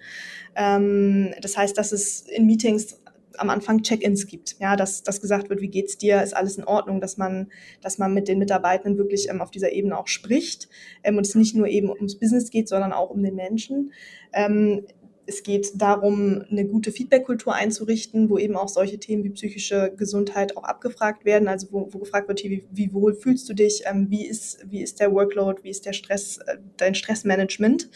[0.56, 2.98] Ähm, das heißt, dass es in Meetings
[3.38, 6.64] am Anfang Check-ins gibt, ja, dass, dass gesagt wird, wie geht's dir, ist alles in
[6.64, 10.68] Ordnung, dass man, dass man mit den Mitarbeitenden wirklich ähm, auf dieser Ebene auch spricht
[11.02, 13.92] ähm, und es nicht nur eben ums Business geht, sondern auch um den Menschen.
[14.32, 14.86] Ähm,
[15.26, 20.56] es geht darum, eine gute Feedback-Kultur einzurichten, wo eben auch solche Themen wie psychische Gesundheit
[20.56, 21.48] auch abgefragt werden.
[21.48, 24.82] Also wo, wo gefragt wird, wie, wie wohl fühlst du dich, ähm, wie, ist, wie
[24.82, 27.88] ist der Workload, wie ist der Stress, äh, dein Stressmanagement.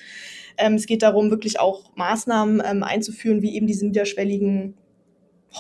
[0.59, 4.75] Ähm, es geht darum, wirklich auch Maßnahmen ähm, einzuführen, wie eben diese niederschwelligen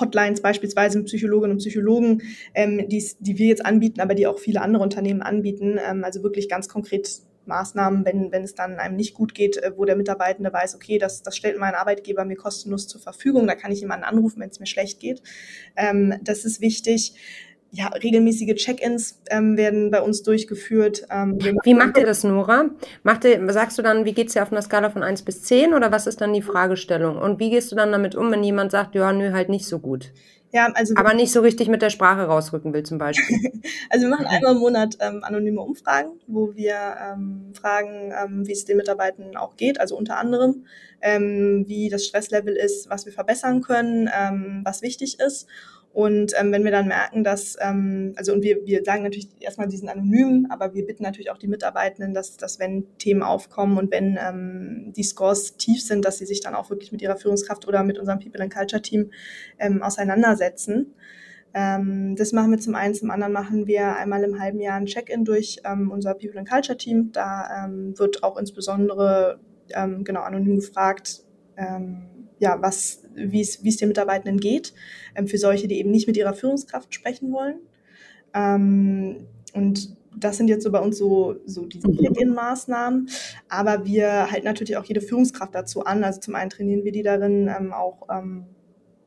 [0.00, 2.22] Hotlines beispielsweise mit Psychologinnen und Psychologen,
[2.54, 5.78] ähm, die, die wir jetzt anbieten, aber die auch viele andere Unternehmen anbieten.
[5.84, 9.72] Ähm, also wirklich ganz konkret Maßnahmen, wenn, wenn es dann einem nicht gut geht, äh,
[9.76, 13.54] wo der Mitarbeitende weiß, okay, das, das stellt mein Arbeitgeber mir kostenlos zur Verfügung, da
[13.54, 15.22] kann ich jemanden anrufen, wenn es mir schlecht geht.
[15.76, 17.14] Ähm, das ist wichtig
[17.72, 21.06] ja, regelmäßige Check-ins ähm, werden bei uns durchgeführt.
[21.10, 22.70] Ähm, wie macht ihr das, Nora?
[23.02, 25.74] Macht ihr, sagst du dann, wie geht's dir auf einer Skala von 1 bis 10
[25.74, 27.18] oder was ist dann die Fragestellung?
[27.18, 29.78] Und wie gehst du dann damit um, wenn jemand sagt, ja, nö, halt nicht so
[29.78, 30.12] gut?
[30.52, 33.36] Ja, also aber nicht so richtig mit der Sprache rausrücken will zum Beispiel.
[33.90, 38.52] also wir machen einmal im Monat ähm, anonyme Umfragen, wo wir ähm, fragen, ähm, wie
[38.52, 40.64] es den Mitarbeitern auch geht, also unter anderem,
[41.02, 45.46] ähm, wie das Stresslevel ist, was wir verbessern können, ähm, was wichtig ist.
[45.96, 49.66] Und ähm, wenn wir dann merken, dass, ähm, also und wir, wir sagen natürlich erstmal,
[49.66, 53.78] die sind anonym, aber wir bitten natürlich auch die Mitarbeitenden, dass, dass wenn Themen aufkommen
[53.78, 57.16] und wenn ähm, die Scores tief sind, dass sie sich dann auch wirklich mit ihrer
[57.16, 59.10] Führungskraft oder mit unserem People and Culture Team
[59.58, 60.92] ähm, auseinandersetzen.
[61.54, 64.84] Ähm, das machen wir zum einen, zum anderen machen wir einmal im halben Jahr ein
[64.84, 67.10] Check-in durch ähm, unser People and Culture Team.
[67.12, 71.22] Da ähm, wird auch insbesondere ähm, genau anonym gefragt,
[71.56, 74.74] ähm, ja, was, wie es, wie es den Mitarbeitenden geht,
[75.14, 77.60] ähm, für solche, die eben nicht mit ihrer Führungskraft sprechen wollen.
[78.34, 83.08] Ähm, und das sind jetzt so bei uns so, so diese Check-in-Maßnahmen.
[83.48, 86.04] Aber wir halten natürlich auch jede Führungskraft dazu an.
[86.04, 88.46] Also zum einen trainieren wir die darin, ähm, auch ähm,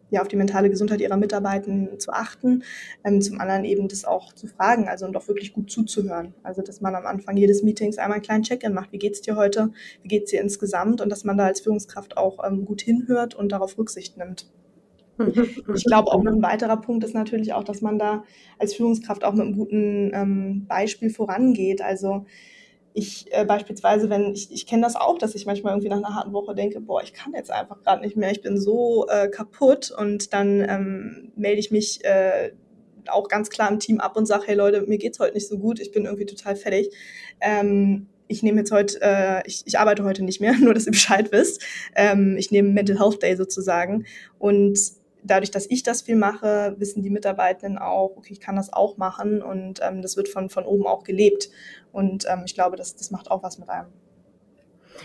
[0.10, 2.64] ja, auf die mentale Gesundheit ihrer Mitarbeiter zu achten,
[3.04, 6.34] ähm, zum anderen eben das auch zu fragen, also und auch wirklich gut zuzuhören.
[6.44, 9.36] Also dass man am Anfang jedes Meetings einmal einen kleinen Check-in macht, wie geht's dir
[9.36, 13.36] heute, wie geht's dir insgesamt und dass man da als Führungskraft auch ähm, gut hinhört
[13.36, 14.48] und darauf Rücksicht nimmt.
[15.76, 18.24] Ich glaube, auch ein weiterer Punkt ist natürlich auch, dass man da
[18.58, 21.82] als Führungskraft auch mit einem guten ähm, Beispiel vorangeht.
[21.82, 22.26] Also
[23.00, 26.16] ich äh, beispielsweise, wenn ich, ich kenne das auch, dass ich manchmal irgendwie nach einer
[26.16, 29.28] harten Woche denke, boah, ich kann jetzt einfach gerade nicht mehr, ich bin so äh,
[29.28, 32.52] kaputt und dann ähm, melde ich mich äh,
[33.08, 35.58] auch ganz klar im Team ab und sage, hey Leute, mir geht's heute nicht so
[35.58, 36.94] gut, ich bin irgendwie total fertig.
[37.42, 40.92] Ähm, ich nehme jetzt heute, äh, ich, ich arbeite heute nicht mehr, nur dass ihr
[40.92, 41.64] Bescheid wisst.
[41.96, 44.06] Ähm, ich nehme Mental Health Day sozusagen
[44.38, 44.78] und
[45.24, 48.98] dadurch, dass ich das viel mache, wissen die Mitarbeitenden auch, okay, ich kann das auch
[48.98, 51.50] machen und ähm, das wird von, von oben auch gelebt.
[51.92, 53.88] Und ähm, ich glaube, das, das macht auch was mit einem.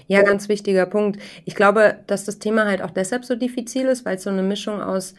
[0.07, 1.21] Ja, ganz wichtiger Punkt.
[1.45, 4.43] Ich glaube, dass das Thema halt auch deshalb so diffizil ist, weil es so eine
[4.43, 5.15] Mischung aus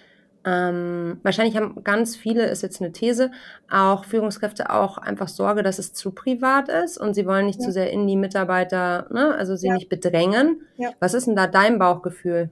[0.45, 3.31] ähm, wahrscheinlich haben ganz viele, ist jetzt eine These,
[3.69, 7.65] auch Führungskräfte auch einfach Sorge, dass es zu privat ist und sie wollen nicht ja.
[7.65, 9.73] zu sehr in die Mitarbeiter, ne, also sie ja.
[9.73, 10.61] nicht bedrängen.
[10.77, 10.91] Ja.
[10.99, 12.51] Was ist denn da dein Bauchgefühl?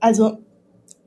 [0.00, 0.38] Also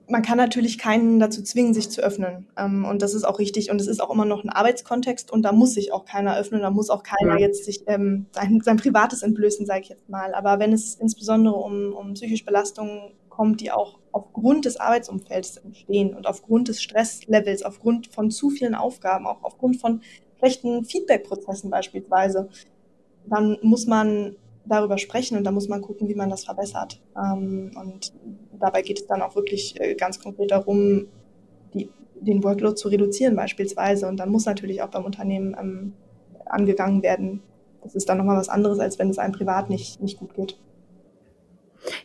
[0.09, 2.47] man kann natürlich keinen dazu zwingen, sich zu öffnen.
[2.57, 3.71] Ähm, und das ist auch richtig.
[3.71, 6.61] Und es ist auch immer noch ein Arbeitskontext und da muss sich auch keiner öffnen,
[6.61, 10.33] da muss auch keiner jetzt sich ähm, sein, sein Privates entblößen, sage ich jetzt mal.
[10.33, 16.13] Aber wenn es insbesondere um, um psychische Belastungen kommt, die auch aufgrund des Arbeitsumfelds entstehen
[16.13, 20.01] und aufgrund des Stresslevels, aufgrund von zu vielen Aufgaben, auch aufgrund von
[20.37, 22.49] schlechten Feedback-Prozessen beispielsweise,
[23.25, 24.35] dann muss man
[24.65, 27.01] darüber sprechen und da muss man gucken, wie man das verbessert.
[27.17, 28.13] Ähm, und
[28.63, 31.07] dabei geht es dann auch wirklich äh, ganz konkret darum,
[31.73, 34.07] die, den Workload zu reduzieren beispielsweise.
[34.07, 35.93] Und dann muss natürlich auch beim Unternehmen ähm,
[36.45, 37.41] angegangen werden.
[37.83, 40.57] Das ist dann nochmal was anderes, als wenn es einem privat nicht, nicht gut geht.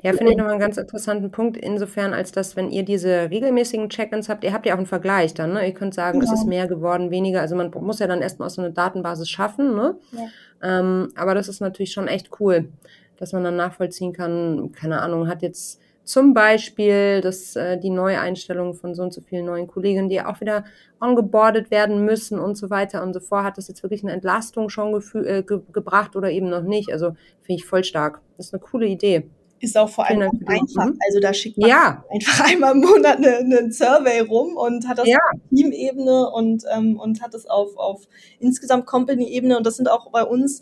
[0.03, 3.89] Ja, finde ich nochmal einen ganz interessanten Punkt, insofern, als dass, wenn ihr diese regelmäßigen
[3.89, 5.65] Check-ins habt, ihr habt ja auch einen Vergleich dann, ne?
[5.65, 6.33] Ihr könnt sagen, genau.
[6.33, 7.41] es ist mehr geworden, weniger.
[7.41, 9.97] Also man muss ja dann erstmal so eine Datenbasis schaffen, ne?
[10.11, 10.81] Ja.
[10.81, 12.71] Ähm, aber das ist natürlich schon echt cool,
[13.19, 18.73] dass man dann nachvollziehen kann, keine Ahnung, hat jetzt zum Beispiel dass äh, die Neueinstellung
[18.73, 20.65] von so und so vielen neuen Kolleginnen, die auch wieder
[21.01, 23.45] ongeboardet werden müssen und so weiter und so fort.
[23.45, 26.91] Hat das jetzt wirklich eine Entlastung schon äh, ge gebracht oder eben noch nicht?
[26.91, 27.09] Also
[27.43, 28.23] finde ich voll stark.
[28.39, 29.29] Das ist eine coole Idee.
[29.61, 30.87] Ist auch vor allem einfach.
[30.87, 30.99] Mhm.
[31.07, 32.05] Also da schickt man ja.
[32.11, 35.19] einfach einmal im Monat einen eine Survey rum und hat das ja.
[35.35, 39.59] auf Teamebene und, ähm, und hat das auf, auf insgesamt Company-Ebene.
[39.59, 40.61] Und das sind auch bei uns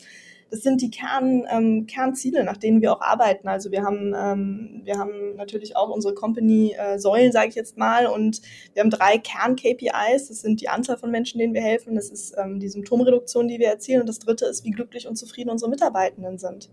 [0.49, 3.47] das sind die Kern, ähm, Kernziele, nach denen wir auch arbeiten.
[3.47, 8.07] Also wir haben, ähm, wir haben natürlich auch unsere Company-Säulen, äh, sage ich jetzt mal,
[8.07, 8.41] und
[8.73, 10.29] wir haben drei Kern-KPIs.
[10.29, 11.95] Das sind die Anzahl von Menschen, denen wir helfen.
[11.95, 14.01] Das ist ähm, die Symptomreduktion, die wir erzielen.
[14.01, 16.69] Und das dritte ist, wie glücklich und zufrieden unsere Mitarbeitenden sind.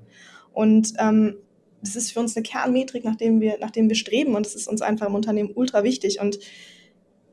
[0.52, 1.36] Und ähm,
[1.80, 4.36] das ist für uns eine Kernmetrik, nach dem wir, nach dem wir streben.
[4.36, 6.20] Und das ist uns einfach im Unternehmen ultra wichtig.
[6.20, 6.38] Und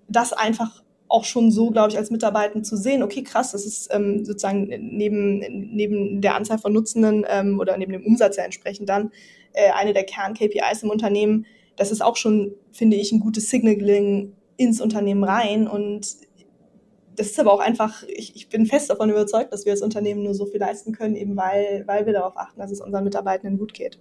[0.07, 3.93] das einfach auch schon so, glaube ich, als Mitarbeiter zu sehen, okay, krass, das ist
[3.93, 5.39] ähm, sozusagen neben,
[5.75, 9.11] neben der Anzahl von Nutzenden ähm, oder neben dem Umsatz ja entsprechend dann
[9.53, 11.45] äh, eine der Kern-KPIs im Unternehmen.
[11.75, 15.67] Das ist auch schon, finde ich, ein gutes Signaling ins Unternehmen rein.
[15.67, 16.07] Und
[17.15, 20.23] das ist aber auch einfach, ich, ich bin fest davon überzeugt, dass wir als Unternehmen
[20.23, 23.59] nur so viel leisten können, eben weil, weil wir darauf achten, dass es unseren Mitarbeitenden
[23.59, 23.99] gut geht.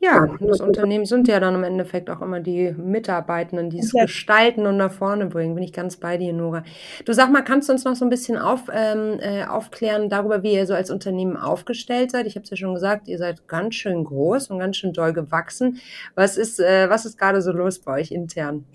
[0.00, 4.02] Ja, das Unternehmen sind ja dann im Endeffekt auch immer die Mitarbeitenden, die es ja.
[4.02, 5.54] gestalten und nach vorne bringen.
[5.54, 6.62] Bin ich ganz bei dir, Nora.
[7.04, 10.42] Du sag mal, kannst du uns noch so ein bisschen auf, ähm, äh, aufklären darüber,
[10.42, 12.26] wie ihr so als Unternehmen aufgestellt seid?
[12.26, 15.12] Ich habe es ja schon gesagt, ihr seid ganz schön groß und ganz schön doll
[15.12, 15.80] gewachsen.
[16.14, 18.64] Was ist, äh, was ist gerade so los bei euch intern?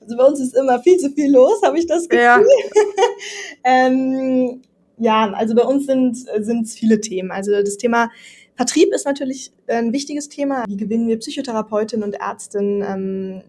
[0.00, 2.24] Also bei uns ist immer viel zu viel los, habe ich das Gefühl.
[2.24, 2.40] Ja.
[3.64, 4.62] ähm,
[4.98, 6.26] ja, also bei uns sind
[6.64, 7.30] es viele Themen.
[7.30, 8.10] Also das Thema
[8.56, 10.64] Vertrieb ist natürlich ein wichtiges Thema.
[10.68, 13.42] Wie gewinnen wir Psychotherapeutinnen und Ärztinnen ähm,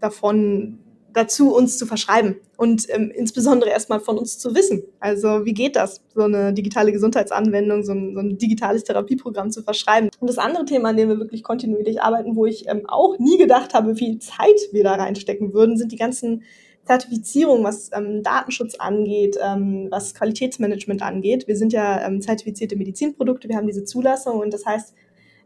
[0.00, 0.78] davon,
[1.12, 4.82] dazu uns zu verschreiben und ähm, insbesondere erstmal von uns zu wissen.
[5.00, 9.62] Also wie geht das, so eine digitale Gesundheitsanwendung, so ein, so ein digitales Therapieprogramm zu
[9.62, 10.10] verschreiben.
[10.20, 13.38] Und das andere Thema, an dem wir wirklich kontinuierlich arbeiten, wo ich ähm, auch nie
[13.38, 16.42] gedacht habe, wie viel Zeit wir da reinstecken würden, sind die ganzen
[16.86, 21.46] Zertifizierung, was ähm, Datenschutz angeht, ähm, was Qualitätsmanagement angeht.
[21.48, 24.94] Wir sind ja ähm, zertifizierte Medizinprodukte, wir haben diese Zulassung und das heißt,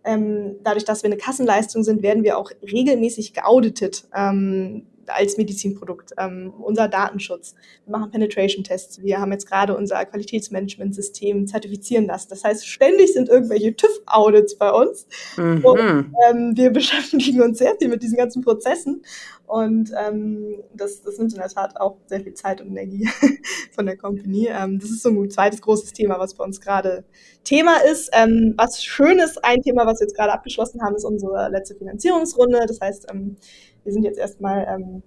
[0.05, 4.05] ähm, dadurch, dass wir eine Kassenleistung sind, werden wir auch regelmäßig geauditet.
[4.15, 7.55] Ähm, als Medizinprodukt, ähm, unser Datenschutz.
[7.85, 9.03] Wir machen Penetration-Tests.
[9.03, 12.29] Wir haben jetzt gerade unser Qualitätsmanagement-System zertifizieren lassen.
[12.31, 15.07] Das heißt, ständig sind irgendwelche TÜV-Audits bei uns.
[15.37, 15.65] Mhm.
[15.65, 19.03] Und ähm, wir beschäftigen uns sehr viel mit diesen ganzen Prozessen.
[19.51, 23.09] Und ähm, das, das nimmt in der Tat auch sehr viel Zeit und Energie
[23.73, 24.49] von der Company.
[24.49, 27.03] Ähm, das ist so ein zweites großes Thema, was bei uns gerade
[27.43, 28.11] Thema ist.
[28.13, 31.75] Ähm, was schön ist, ein Thema, was wir jetzt gerade abgeschlossen haben, ist unsere letzte
[31.75, 32.61] Finanzierungsrunde.
[32.69, 33.39] Das heißt, ähm,
[33.85, 35.03] wir sind jetzt erstmal ähm,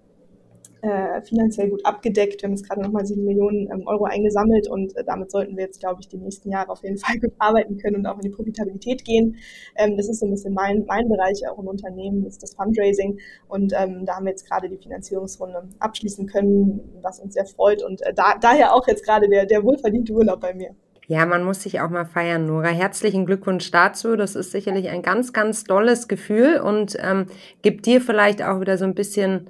[0.84, 2.42] äh, finanziell gut abgedeckt.
[2.42, 5.64] Wir haben jetzt gerade nochmal sieben Millionen ähm, Euro eingesammelt und äh, damit sollten wir
[5.64, 8.24] jetzt, glaube ich, die nächsten Jahre auf jeden Fall gut arbeiten können und auch in
[8.24, 9.38] die Profitabilität gehen.
[9.78, 13.18] Ähm, das ist so ein bisschen mein, mein Bereich auch im Unternehmen, ist das Fundraising
[13.48, 17.82] und ähm, da haben wir jetzt gerade die Finanzierungsrunde abschließen können, was uns sehr freut
[17.82, 20.76] und äh, da, daher auch jetzt gerade der, der wohlverdiente Urlaub bei mir.
[21.08, 22.70] Ja, man muss sich auch mal feiern, Nora.
[22.70, 24.16] Herzlichen Glückwunsch dazu.
[24.16, 27.28] Das ist sicherlich ein ganz, ganz tolles Gefühl und ähm,
[27.62, 29.50] gibt dir vielleicht auch wieder so ein bisschen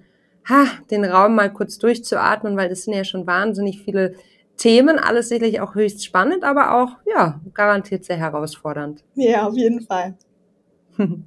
[0.49, 4.15] ha, den Raum mal kurz durchzuatmen, weil das sind ja schon wahnsinnig viele
[4.57, 4.99] Themen.
[4.99, 9.03] Alles sicherlich auch höchst spannend, aber auch, ja, garantiert sehr herausfordernd.
[9.15, 10.15] Ja, auf jeden Fall.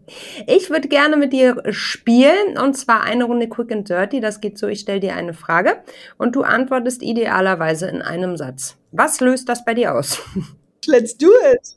[0.46, 4.20] Ich würde gerne mit dir spielen und zwar eine Runde Quick and Dirty.
[4.20, 5.82] Das geht so, ich stelle dir eine Frage
[6.18, 8.76] und du antwortest idealerweise in einem Satz.
[8.92, 10.20] Was löst das bei dir aus?
[10.86, 11.76] Let's do it!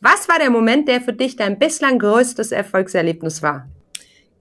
[0.00, 3.68] Was war der Moment, der für dich dein bislang größtes Erfolgserlebnis war?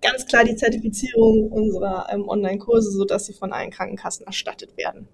[0.03, 5.07] ganz klar die Zertifizierung unserer ähm, Online-Kurse, sodass sie von allen Krankenkassen erstattet werden.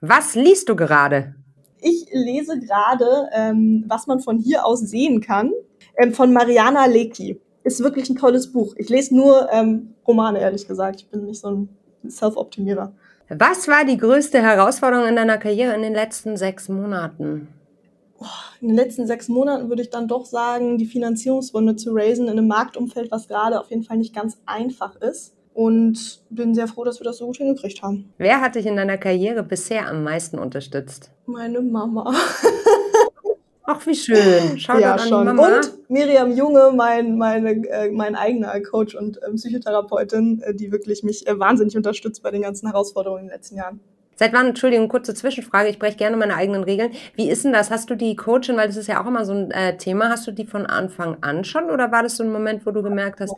[0.00, 1.34] Was liest du gerade?
[1.80, 5.50] Ich lese gerade, ähm, was man von hier aus sehen kann,
[5.96, 7.40] ähm, von Mariana Lecki.
[7.64, 8.74] Ist wirklich ein tolles Buch.
[8.76, 11.00] Ich lese nur ähm, Romane, ehrlich gesagt.
[11.00, 11.68] Ich bin nicht so ein
[12.08, 12.92] Self-Optimierer.
[13.28, 17.48] Was war die größte Herausforderung in deiner Karriere in den letzten sechs Monaten?
[18.60, 22.32] In den letzten sechs Monaten würde ich dann doch sagen, die Finanzierungsrunde zu raisen in
[22.32, 25.34] einem Marktumfeld, was gerade auf jeden Fall nicht ganz einfach ist.
[25.54, 28.10] Und bin sehr froh, dass wir das so gut hingekriegt haben.
[28.16, 31.10] Wer hat dich in deiner Karriere bisher am meisten unterstützt?
[31.26, 32.10] Meine Mama.
[33.64, 34.58] Ach, wie schön.
[34.58, 35.24] Schau ja, an schon.
[35.24, 35.46] Mama.
[35.46, 41.04] Und Miriam Junge, mein, meine, äh, mein eigener Coach und äh, Psychotherapeutin, äh, die wirklich
[41.04, 43.80] mich äh, wahnsinnig unterstützt bei den ganzen Herausforderungen in den letzten Jahren.
[44.16, 46.92] Seit wann, Entschuldigung, kurze Zwischenfrage, ich breche gerne meine eigenen Regeln.
[47.16, 47.70] Wie ist denn das?
[47.70, 50.26] Hast du die Coachin, weil das ist ja auch immer so ein äh, Thema, hast
[50.26, 53.20] du die von Anfang an schon oder war das so ein Moment, wo du gemerkt
[53.20, 53.34] hast,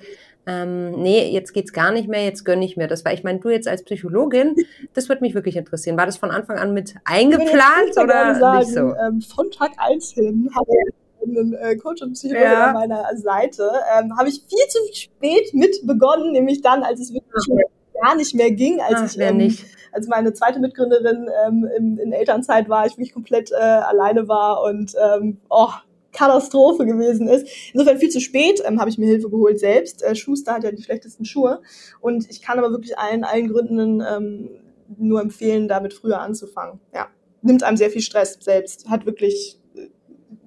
[0.47, 3.05] ähm, nee, jetzt geht's gar nicht mehr, jetzt gönne ich mir das?
[3.05, 4.55] Weil ich meine, du jetzt als Psychologin,
[4.95, 5.97] das würde mich wirklich interessieren.
[5.97, 8.95] War das von Anfang an mit eingeplant oder sagen, nicht so?
[8.95, 10.95] Ähm, von Tag eins hin habe ich
[11.27, 12.67] einen äh, Coach und Psychologe ja.
[12.67, 13.71] an meiner Seite.
[13.99, 17.67] Ähm, habe ich viel zu spät mit begonnen, nämlich dann, als es wirklich
[18.03, 19.65] gar nicht mehr ging, als Ach, ich ähm, nicht
[19.95, 24.63] als meine zweite Mitgründerin ähm, in, in Elternzeit war, ich wirklich komplett äh, alleine war
[24.63, 25.71] und ähm, oh,
[26.15, 27.47] Katastrophe gewesen ist.
[27.73, 30.03] Insofern viel zu spät ähm, habe ich mir Hilfe geholt selbst.
[30.03, 31.61] Äh, Schuster hat ja die schlechtesten Schuhe
[32.01, 34.51] und ich kann aber wirklich allen, allen Gründen ähm,
[34.97, 36.81] nur empfehlen, damit früher anzufangen.
[36.95, 37.09] Ja,
[37.43, 39.89] nimmt einem sehr viel Stress selbst, hat wirklich äh,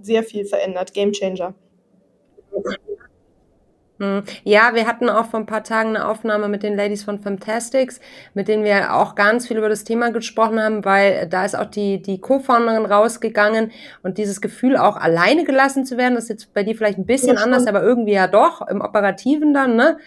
[0.01, 1.53] sehr viel verändert, Game Changer.
[3.99, 4.23] Hm.
[4.43, 7.99] Ja, wir hatten auch vor ein paar Tagen eine Aufnahme mit den Ladies von Fantastics,
[8.33, 11.65] mit denen wir auch ganz viel über das Thema gesprochen haben, weil da ist auch
[11.65, 13.71] die, die Co-Founderin rausgegangen
[14.03, 17.05] und dieses Gefühl auch alleine gelassen zu werden, das ist jetzt bei dir vielleicht ein
[17.05, 19.97] bisschen ja, anders, aber irgendwie ja doch im Operativen dann, ne?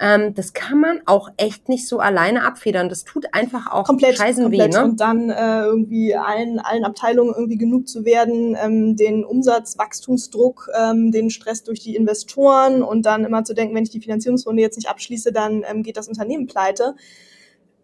[0.00, 2.88] Ähm, das kann man auch echt nicht so alleine abfedern.
[2.88, 4.74] Das tut einfach auch komplett, scheißen komplett.
[4.74, 4.78] weh.
[4.78, 4.84] Ne?
[4.84, 11.10] Und dann äh, irgendwie allen, allen Abteilungen irgendwie genug zu werden, ähm, den Umsatzwachstumsdruck, ähm,
[11.10, 14.76] den Stress durch die Investoren und dann immer zu denken, wenn ich die Finanzierungsrunde jetzt
[14.76, 16.94] nicht abschließe, dann ähm, geht das Unternehmen pleite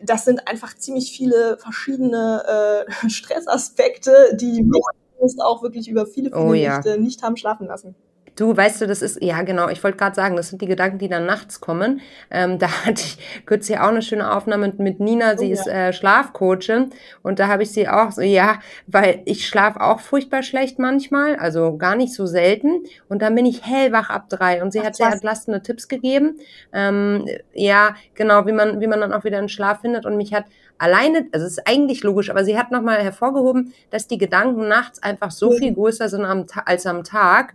[0.00, 4.82] das sind einfach ziemlich viele verschiedene äh, Stressaspekte, die mich
[5.40, 6.76] auch wirklich über viele, viele oh, ja.
[6.76, 7.94] Nächte nicht haben schlafen lassen.
[8.36, 10.98] Du, weißt du, das ist, ja genau, ich wollte gerade sagen, das sind die Gedanken,
[10.98, 12.00] die dann nachts kommen.
[12.30, 15.66] Ähm, da hatte ich kürzlich auch eine schöne Aufnahme mit, mit Nina, sie oh, ist
[15.68, 16.90] äh, Schlafcoachin.
[17.22, 18.58] Und da habe ich sie auch so, ja,
[18.88, 22.84] weil ich schlafe auch furchtbar schlecht manchmal, also gar nicht so selten.
[23.08, 24.62] Und dann bin ich hellwach ab drei.
[24.62, 26.38] Und sie Ach, hat sehr entlastende Tipps gegeben,
[26.72, 30.06] ähm, ja, genau, wie man, wie man dann auch wieder in Schlaf findet.
[30.06, 30.46] Und mich hat
[30.78, 35.02] alleine, also es ist eigentlich logisch, aber sie hat nochmal hervorgehoben, dass die Gedanken nachts
[35.02, 37.54] einfach so viel größer sind am, als am Tag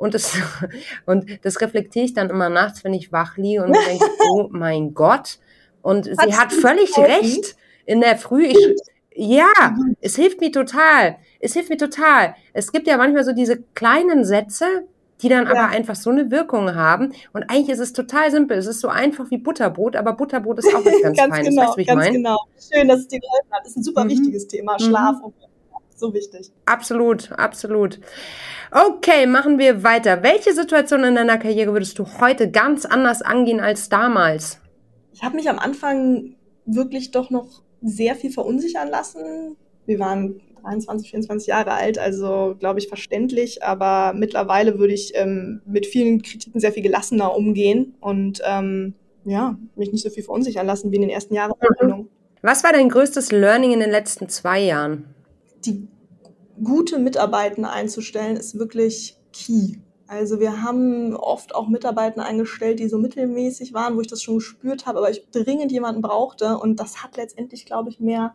[0.00, 0.32] und das,
[1.06, 4.94] und das reflektiere ich dann immer nachts, wenn ich wach liege und denke, oh mein
[4.94, 5.38] Gott.
[5.82, 7.54] Und Hat's sie hat völlig recht.
[7.84, 8.76] In der Früh, ich,
[9.14, 9.52] ja,
[10.00, 11.16] es hilft mir total.
[11.38, 12.34] Es hilft mir total.
[12.52, 14.84] Es gibt ja manchmal so diese kleinen Sätze,
[15.20, 15.50] die dann ja.
[15.50, 17.12] aber einfach so eine Wirkung haben.
[17.34, 18.56] Und eigentlich ist es total simpel.
[18.56, 21.48] Es ist so einfach wie Butterbrot, aber Butterbrot ist auch was ganz, ganz Feines.
[21.50, 22.12] Genau, weißt du, wie ich ganz mein?
[22.14, 22.38] genau.
[22.72, 23.60] Schön, dass es dir geholfen hat.
[23.64, 24.10] Das ist ein super mhm.
[24.10, 24.78] wichtiges Thema.
[24.78, 25.24] Schlaf mhm.
[25.24, 25.34] und
[26.00, 26.50] so wichtig.
[26.64, 28.00] Absolut, absolut.
[28.72, 30.22] Okay, machen wir weiter.
[30.22, 34.60] Welche Situation in deiner Karriere würdest du heute ganz anders angehen als damals?
[35.12, 36.34] Ich habe mich am Anfang
[36.66, 39.56] wirklich doch noch sehr viel verunsichern lassen.
[39.86, 45.62] Wir waren 23, 24 Jahre alt, also glaube ich verständlich, aber mittlerweile würde ich ähm,
[45.66, 48.94] mit vielen Kritiken sehr viel gelassener umgehen und ähm,
[49.24, 52.04] ja, mich nicht so viel verunsichern lassen wie in den ersten Jahren der
[52.42, 55.14] Was war dein größtes Learning in den letzten zwei Jahren?
[55.64, 55.88] die
[56.62, 59.76] gute Mitarbeiter einzustellen, ist wirklich key.
[60.06, 64.36] Also wir haben oft auch Mitarbeiter eingestellt, die so mittelmäßig waren, wo ich das schon
[64.36, 68.34] gespürt habe, aber ich dringend jemanden brauchte und das hat letztendlich, glaube ich, mehr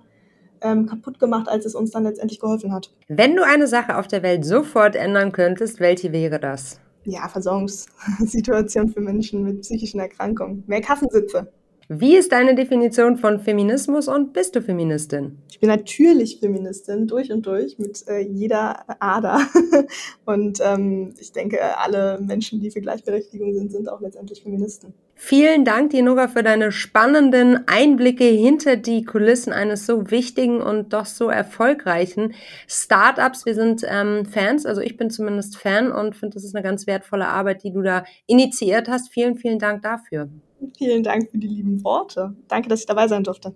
[0.61, 2.93] ähm, kaputt gemacht, als es uns dann letztendlich geholfen hat.
[3.09, 6.80] Wenn du eine Sache auf der Welt sofort ändern könntest, welche wäre das?
[7.03, 10.63] Ja, Versorgungssituation für Menschen mit psychischen Erkrankungen.
[10.67, 11.51] Mehr Kassensitze.
[11.88, 15.38] Wie ist deine Definition von Feminismus und bist du Feministin?
[15.52, 19.40] Ich bin natürlich Feministin, durch und durch, mit äh, jeder Ader.
[20.26, 24.96] und ähm, ich denke, alle Menschen, die für Gleichberechtigung sind, sind auch letztendlich Feministen.
[25.14, 31.06] Vielen Dank, Dinoga, für deine spannenden Einblicke hinter die Kulissen eines so wichtigen und doch
[31.06, 32.34] so erfolgreichen
[32.68, 33.46] Startups.
[33.46, 36.88] Wir sind ähm, Fans, also ich bin zumindest Fan und finde, das ist eine ganz
[36.88, 39.14] wertvolle Arbeit, die du da initiiert hast.
[39.14, 40.30] Vielen, vielen Dank dafür.
[40.78, 42.36] Vielen Dank für die lieben Worte.
[42.47, 43.56] Danke, dass ich dabei sein durfte.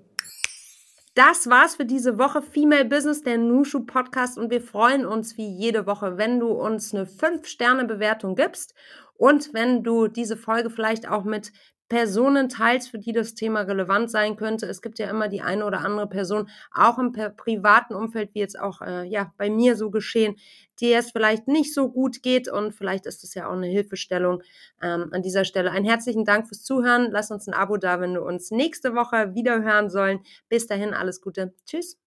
[1.16, 5.50] Das war's für diese Woche Female Business, der Nushu Podcast und wir freuen uns wie
[5.50, 8.74] jede Woche, wenn du uns eine 5-Sterne-Bewertung gibst
[9.16, 11.52] und wenn du diese Folge vielleicht auch mit
[11.90, 14.68] Personen teilst, für die das Thema relevant sein könnte.
[14.68, 18.60] Es gibt ja immer die eine oder andere Person, auch im privaten Umfeld, wie jetzt
[18.60, 20.36] auch äh, ja bei mir so geschehen,
[20.80, 24.42] die es vielleicht nicht so gut geht und vielleicht ist es ja auch eine Hilfestellung
[24.82, 25.72] ähm, an dieser Stelle.
[25.72, 27.10] Einen herzlichen Dank fürs Zuhören.
[27.12, 30.20] Lass uns ein Abo da, wenn du uns nächste Woche wieder hören sollen.
[30.48, 31.54] Bis dahin alles Gute.
[31.66, 31.98] Tschüss.